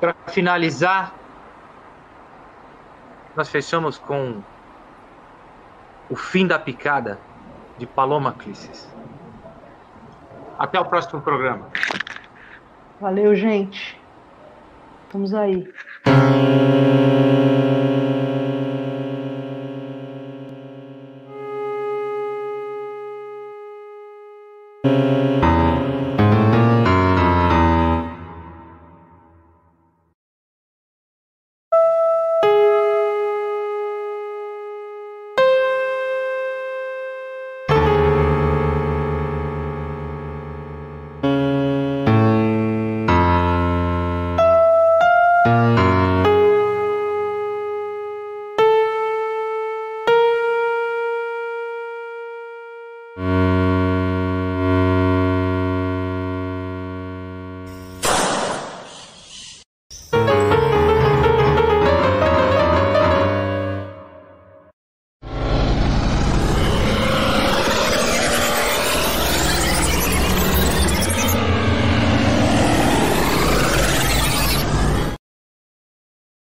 [0.00, 1.12] Para finalizar,
[3.34, 4.42] nós fechamos com
[6.08, 7.18] o fim da picada
[7.76, 8.95] de Paloma Clisses.
[10.58, 11.68] Até o próximo programa.
[13.00, 14.00] Valeu, gente.
[15.12, 15.72] Vamos aí.